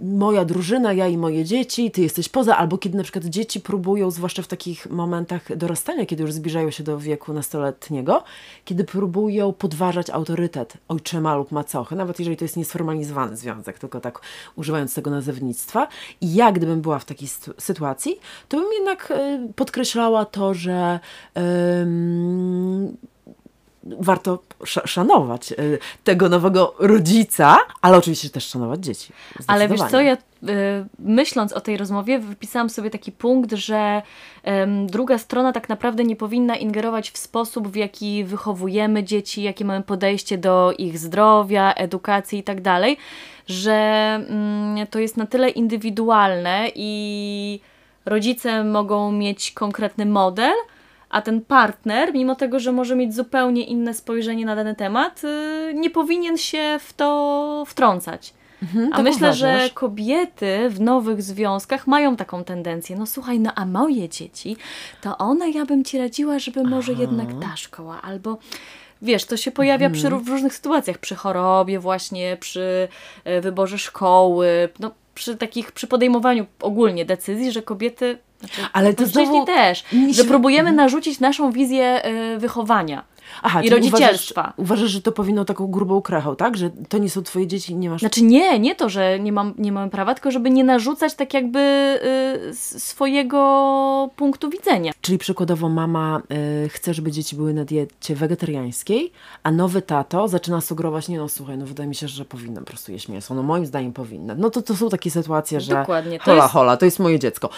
moja 0.04 0.46
drużyna, 0.46 0.94
ja 0.94 1.08
i 1.08 1.18
moje 1.18 1.46
dzieci, 1.46 1.92
ty 1.92 2.02
jesteś 2.02 2.30
poza, 2.30 2.58
albo 2.58 2.78
kiedy 2.78 2.98
na 2.98 3.04
przykład 3.04 3.26
dzieci 3.26 3.60
próbują, 3.60 4.12
zwłaszcza 4.12 4.42
w 4.42 4.48
takich 4.48 4.90
momentach 4.90 5.58
dorastania, 5.58 6.06
kiedy 6.06 6.24
już 6.24 6.34
zbliżają 6.34 6.72
się 6.72 6.84
do 6.84 7.00
wieku 7.00 7.34
nastoletniego, 7.34 8.24
kiedy 8.66 8.84
próbują 8.84 9.54
podważać 9.54 10.10
autorytet 10.10 10.74
ojczyma 10.88 11.36
lub 11.36 11.52
macochy, 11.52 11.96
nawet 11.96 12.20
jeżeli 12.20 12.38
to 12.38 12.46
jest 12.46 12.58
niesformalizowany 12.58 13.38
związek, 13.38 13.80
tylko 13.80 14.02
tak 14.02 14.22
używając 14.56 14.94
tego 14.94 15.12
nazewnictwa. 15.12 15.88
I 16.22 16.34
ja, 16.34 16.52
gdybym 16.52 16.82
była 16.82 17.00
w 17.00 17.06
takiej 17.06 17.28
sytu- 17.28 17.54
sytuacji, 18.16 18.48
to 18.50 18.58
bym 18.58 18.74
jednak 18.74 19.12
e, 19.12 19.48
podkreślała 19.56 20.26
to, 20.26 20.54
że 20.54 21.00
warto 24.00 24.40
sz- 24.64 24.90
szanować 24.90 25.52
e, 25.52 25.56
tego 26.04 26.30
nowego 26.30 26.76
rodzica, 26.80 27.58
ale 27.82 27.98
oczywiście 27.98 28.30
też 28.30 28.48
szanować 28.48 28.80
dzieci. 28.80 29.14
Ale 29.48 29.68
wiesz 29.68 29.82
co, 29.92 30.02
ja 30.02 30.14
y, 30.14 30.18
myśląc 31.00 31.54
o 31.54 31.62
tej 31.62 31.78
rozmowie, 31.78 32.20
wypisałam 32.20 32.70
sobie 32.70 32.90
taki 32.90 33.12
punkt, 33.12 33.52
że 33.54 34.02
druga 34.86 35.18
strona 35.18 35.54
tak 35.54 35.70
naprawdę 35.70 36.04
nie 36.04 36.16
powinna 36.16 36.56
ingerować 36.56 37.12
w 37.12 37.18
sposób, 37.18 37.68
w 37.68 37.76
jaki 37.76 38.24
wychowujemy 38.24 39.04
dzieci, 39.04 39.44
jakie 39.44 39.66
mamy 39.66 39.84
podejście 39.84 40.38
do 40.38 40.74
ich 40.78 41.00
zdrowia, 41.00 41.74
edukacji 41.74 42.40
i 42.40 42.44
tak 42.44 42.62
dalej, 42.62 42.98
że 43.48 43.74
mm, 44.30 44.88
to 44.88 45.00
jest 45.00 45.18
na 45.18 45.26
tyle 45.26 45.50
indywidualne 45.50 46.72
i 46.76 47.60
rodzice 48.08 48.64
mogą 48.64 49.12
mieć 49.12 49.52
konkretny 49.52 50.06
model, 50.06 50.54
a 51.10 51.22
ten 51.22 51.42
partner, 51.42 52.14
mimo 52.14 52.36
tego, 52.36 52.60
że 52.60 52.72
może 52.72 52.96
mieć 52.96 53.16
zupełnie 53.16 53.64
inne 53.64 53.94
spojrzenie 53.94 54.46
na 54.46 54.56
dany 54.56 54.76
temat, 54.76 55.22
y, 55.24 55.74
nie 55.76 55.90
powinien 55.90 56.38
się 56.38 56.80
w 56.80 56.94
to 56.94 57.64
wtrącać. 57.68 58.34
A 58.92 58.96
tak 58.96 59.04
myślę, 59.04 59.34
że 59.34 59.48
uważasz? 59.48 59.72
kobiety 59.72 60.70
w 60.70 60.82
nowych 60.82 61.22
związkach 61.22 61.88
mają 61.88 62.16
taką 62.16 62.44
tendencję. 62.44 62.96
No 62.96 63.06
słuchaj, 63.06 63.40
no 63.40 63.52
a 63.56 63.66
moje 63.66 64.10
dzieci, 64.10 64.58
to 65.02 65.18
one 65.18 65.50
ja 65.50 65.66
bym 65.66 65.84
ci 65.84 65.98
radziła, 65.98 66.40
żeby 66.40 66.64
może 66.64 66.94
jednak 66.94 67.28
ta 67.42 67.56
szkoła, 67.58 68.02
albo 68.02 68.38
wiesz, 69.02 69.26
to 69.26 69.38
się 69.38 69.52
pojawia 69.52 69.90
przy, 69.90 70.08
Mhm. 70.08 70.24
w 70.24 70.28
różnych 70.30 70.54
sytuacjach, 70.54 70.98
przy 70.98 71.16
chorobie 71.16 71.80
właśnie, 71.80 72.38
przy 72.40 72.88
e, 73.24 73.42
wyborze 73.42 73.78
szkoły, 73.78 74.70
no 74.80 74.92
przy 75.18 75.38
takich, 75.38 75.72
przy 75.72 75.88
podejmowaniu 75.88 76.46
ogólnie 76.62 77.06
decyzji, 77.06 77.52
że 77.52 77.62
kobiety, 77.62 78.18
znaczy, 78.40 78.62
Ale 78.74 78.94
to 78.94 79.02
mężczyźni 79.04 79.26
znowu 79.26 79.46
też, 79.46 79.84
że 79.84 79.90
się- 79.92 79.98
Mhm. 79.98 80.28
próbujemy 80.28 80.72
narzucić 80.72 81.20
naszą 81.20 81.52
wizję 81.52 81.86
e, 82.04 82.38
wychowania. 82.38 83.04
Aha, 83.44 83.64
i 83.64 83.70
rodzicielstwa. 83.70 84.42
Uważasz, 84.42 84.54
uważasz, 84.58 84.92
że 84.92 85.02
to 85.02 85.12
powinno 85.12 85.46
taką 85.46 85.68
grubą 85.68 86.02
krechą, 86.02 86.36
tak? 86.36 86.58
Że 86.58 86.70
to 86.90 86.98
nie 86.98 87.10
są 87.10 87.24
twoje 87.24 87.48
dzieci 87.48 87.72
i 87.74 87.76
nie 87.76 87.90
masz... 87.90 88.02
Znaczy 88.02 88.24
nie, 88.24 88.60
nie 88.60 88.76
to, 88.76 88.90
że 88.90 89.20
nie, 89.20 89.32
mam, 89.32 89.54
nie 89.58 89.72
mamy 89.72 89.90
prawa, 89.92 90.14
tylko 90.14 90.32
żeby 90.32 90.50
nie 90.50 90.64
narzucać 90.64 91.16
tak 91.16 91.34
jakby 91.34 91.60
y, 92.50 92.56
swojego 92.56 94.10
punktu 94.16 94.50
widzenia. 94.50 94.92
Czyli 95.02 95.18
przykładowo 95.18 95.70
mama 95.70 96.22
y, 96.66 96.70
chce, 96.70 96.94
żeby 96.94 97.12
dzieci 97.12 97.36
były 97.36 97.54
na 97.54 97.66
diecie 97.66 98.16
wegetariańskiej, 98.16 99.12
a 99.44 99.52
nowy 99.52 99.82
tato 99.82 100.28
zaczyna 100.28 100.62
sugerować, 100.62 101.08
nie 101.10 101.18
no 101.18 101.30
słuchaj, 101.30 101.58
no 101.58 101.66
wydaje 101.66 101.90
mi 101.90 101.96
się, 101.96 102.08
że 102.08 102.26
powinna 102.26 102.60
po 102.60 102.68
prostu 102.68 102.92
jeść 102.92 103.08
mięso. 103.08 103.34
No 103.36 103.44
moim 103.44 103.66
zdaniem 103.66 103.94
powinna. 103.94 104.36
No 104.36 104.50
to, 104.50 104.62
to 104.62 104.76
są 104.76 104.90
takie 104.90 105.12
sytuacje, 105.12 105.62
że 105.62 105.76
Dokładnie, 105.76 106.20
to 106.20 106.26
hola, 106.26 106.44
jest- 106.44 106.54
hola, 106.54 106.78
to 106.78 106.86
jest 106.86 107.00
moje 107.00 107.20
dziecko. 107.20 107.50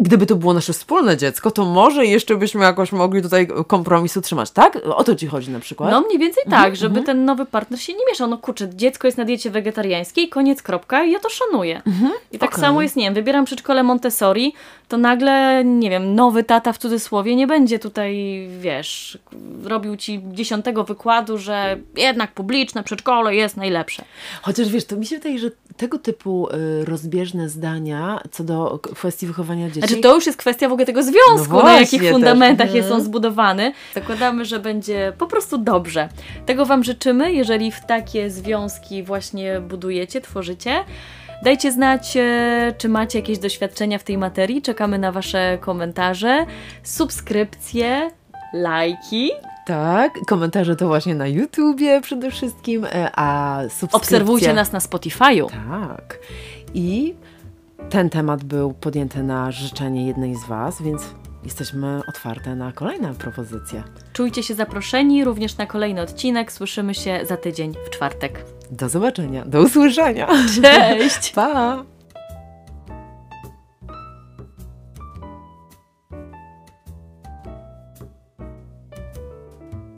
Gdyby 0.00 0.26
to 0.26 0.36
było 0.36 0.54
nasze 0.54 0.72
wspólne 0.72 1.16
dziecko, 1.16 1.50
to 1.50 1.64
może 1.64 2.06
jeszcze 2.06 2.36
byśmy 2.36 2.64
jakoś 2.64 2.92
mogli 2.92 3.22
tutaj 3.22 3.48
kompromis 3.66 4.16
utrzymać, 4.16 4.50
tak? 4.50 4.78
O 4.94 5.04
to 5.04 5.14
ci 5.14 5.26
chodzi 5.26 5.50
na 5.50 5.60
przykład? 5.60 5.90
No 5.90 6.00
mniej 6.00 6.18
więcej 6.18 6.44
tak, 6.50 6.76
żeby 6.76 7.02
ten 7.02 7.24
nowy 7.24 7.46
partner 7.46 7.80
się 7.80 7.92
nie 7.92 8.06
mieszał. 8.10 8.28
No 8.28 8.38
kurczę, 8.38 8.68
dziecko 8.74 9.08
jest 9.08 9.18
na 9.18 9.24
diecie 9.24 9.50
wegetariańskiej, 9.50 10.28
koniec, 10.28 10.62
kropka 10.62 11.04
ja 11.04 11.18
to 11.18 11.28
szanuję. 11.28 11.82
I 12.32 12.38
tak 12.38 12.50
okej. 12.50 12.60
samo 12.60 12.82
jest, 12.82 12.96
nie 12.96 13.04
wiem, 13.04 13.14
wybieram 13.14 13.44
przedszkole 13.44 13.82
Montessori, 13.82 14.52
to 14.90 14.98
nagle, 14.98 15.64
nie 15.64 15.90
wiem, 15.90 16.14
nowy 16.14 16.44
tata 16.44 16.72
w 16.72 16.78
cudzysłowie 16.78 17.36
nie 17.36 17.46
będzie 17.46 17.78
tutaj, 17.78 18.46
wiesz, 18.60 19.18
robił 19.64 19.96
ci 19.96 20.20
dziesiątego 20.32 20.84
wykładu, 20.84 21.38
że 21.38 21.78
jednak 21.96 22.32
publiczne 22.32 22.82
przedszkole 22.82 23.34
jest 23.34 23.56
najlepsze. 23.56 24.04
Chociaż 24.42 24.68
wiesz, 24.68 24.84
to 24.84 24.96
mi 24.96 25.06
się 25.06 25.16
wydaje, 25.16 25.38
że 25.38 25.50
tego 25.76 25.98
typu 25.98 26.48
y, 26.48 26.84
rozbieżne 26.84 27.48
zdania 27.48 28.20
co 28.30 28.44
do 28.44 28.78
kwestii 28.94 29.26
wychowania 29.26 29.66
dzieci. 29.68 29.78
Znaczy 29.80 29.96
to 29.96 30.14
już 30.14 30.26
jest 30.26 30.38
kwestia 30.38 30.68
w 30.68 30.72
ogóle 30.72 30.86
tego 30.86 31.02
związku, 31.02 31.54
No 31.56 31.62
na 31.62 31.80
jakich 31.80 32.10
fundamentach 32.10 32.66
też. 32.66 32.76
jest 32.76 32.88
on 32.88 32.92
Mhm. 32.92 33.04
zbudowany. 33.04 33.72
Zakładamy, 33.94 34.44
że 34.44 34.58
będzie 34.58 35.12
po 35.18 35.26
prostu 35.26 35.58
dobrze. 35.58 36.08
Tego 36.46 36.66
Wam 36.66 36.84
życzymy, 36.84 37.32
jeżeli 37.32 37.72
w 37.72 37.80
takie 37.86 38.30
związki 38.30 39.02
właśnie 39.02 39.60
budujecie, 39.60 40.20
tworzycie. 40.20 40.84
Dajcie 41.42 41.72
znać, 41.72 42.16
e, 42.16 42.74
czy 42.78 42.88
macie 42.88 43.18
jakieś 43.18 43.38
doświadczenia 43.38 43.98
w 43.98 44.04
tej 44.04 44.18
materii. 44.18 44.62
Czekamy 44.62 44.98
na 44.98 45.12
Wasze 45.12 45.58
komentarze, 45.60 46.46
subskrypcje, 46.82 48.10
lajki. 48.52 49.30
Tak, 49.66 50.12
komentarze 50.26 50.76
to 50.76 50.86
właśnie 50.86 51.14
na 51.14 51.26
YouTubie 51.26 52.00
przede 52.00 52.30
wszystkim, 52.30 52.84
e, 52.84 53.10
a 53.14 53.58
subskrypcja... 53.62 53.96
Obserwujcie 53.96 54.54
nas 54.54 54.72
na 54.72 54.78
Spotify'u. 54.78 55.46
Tak. 55.50 56.18
I 56.74 57.14
ten 57.90 58.10
temat 58.10 58.44
był 58.44 58.72
podjęty 58.72 59.22
na 59.22 59.50
życzenie 59.50 60.06
jednej 60.06 60.34
z 60.34 60.44
Was, 60.44 60.82
więc 60.82 61.02
jesteśmy 61.44 62.00
otwarte 62.08 62.54
na 62.54 62.72
kolejne 62.72 63.14
propozycje. 63.14 63.82
Czujcie 64.12 64.42
się 64.42 64.54
zaproszeni 64.54 65.24
również 65.24 65.56
na 65.56 65.66
kolejny 65.66 66.02
odcinek. 66.02 66.52
Słyszymy 66.52 66.94
się 66.94 67.20
za 67.28 67.36
tydzień 67.36 67.74
w 67.86 67.90
czwartek. 67.90 68.44
Do 68.70 68.88
zobaczenia, 68.88 69.44
do 69.44 69.60
usłyszenia. 69.62 70.28
Cześć! 70.62 71.30
Pa! 71.34 71.84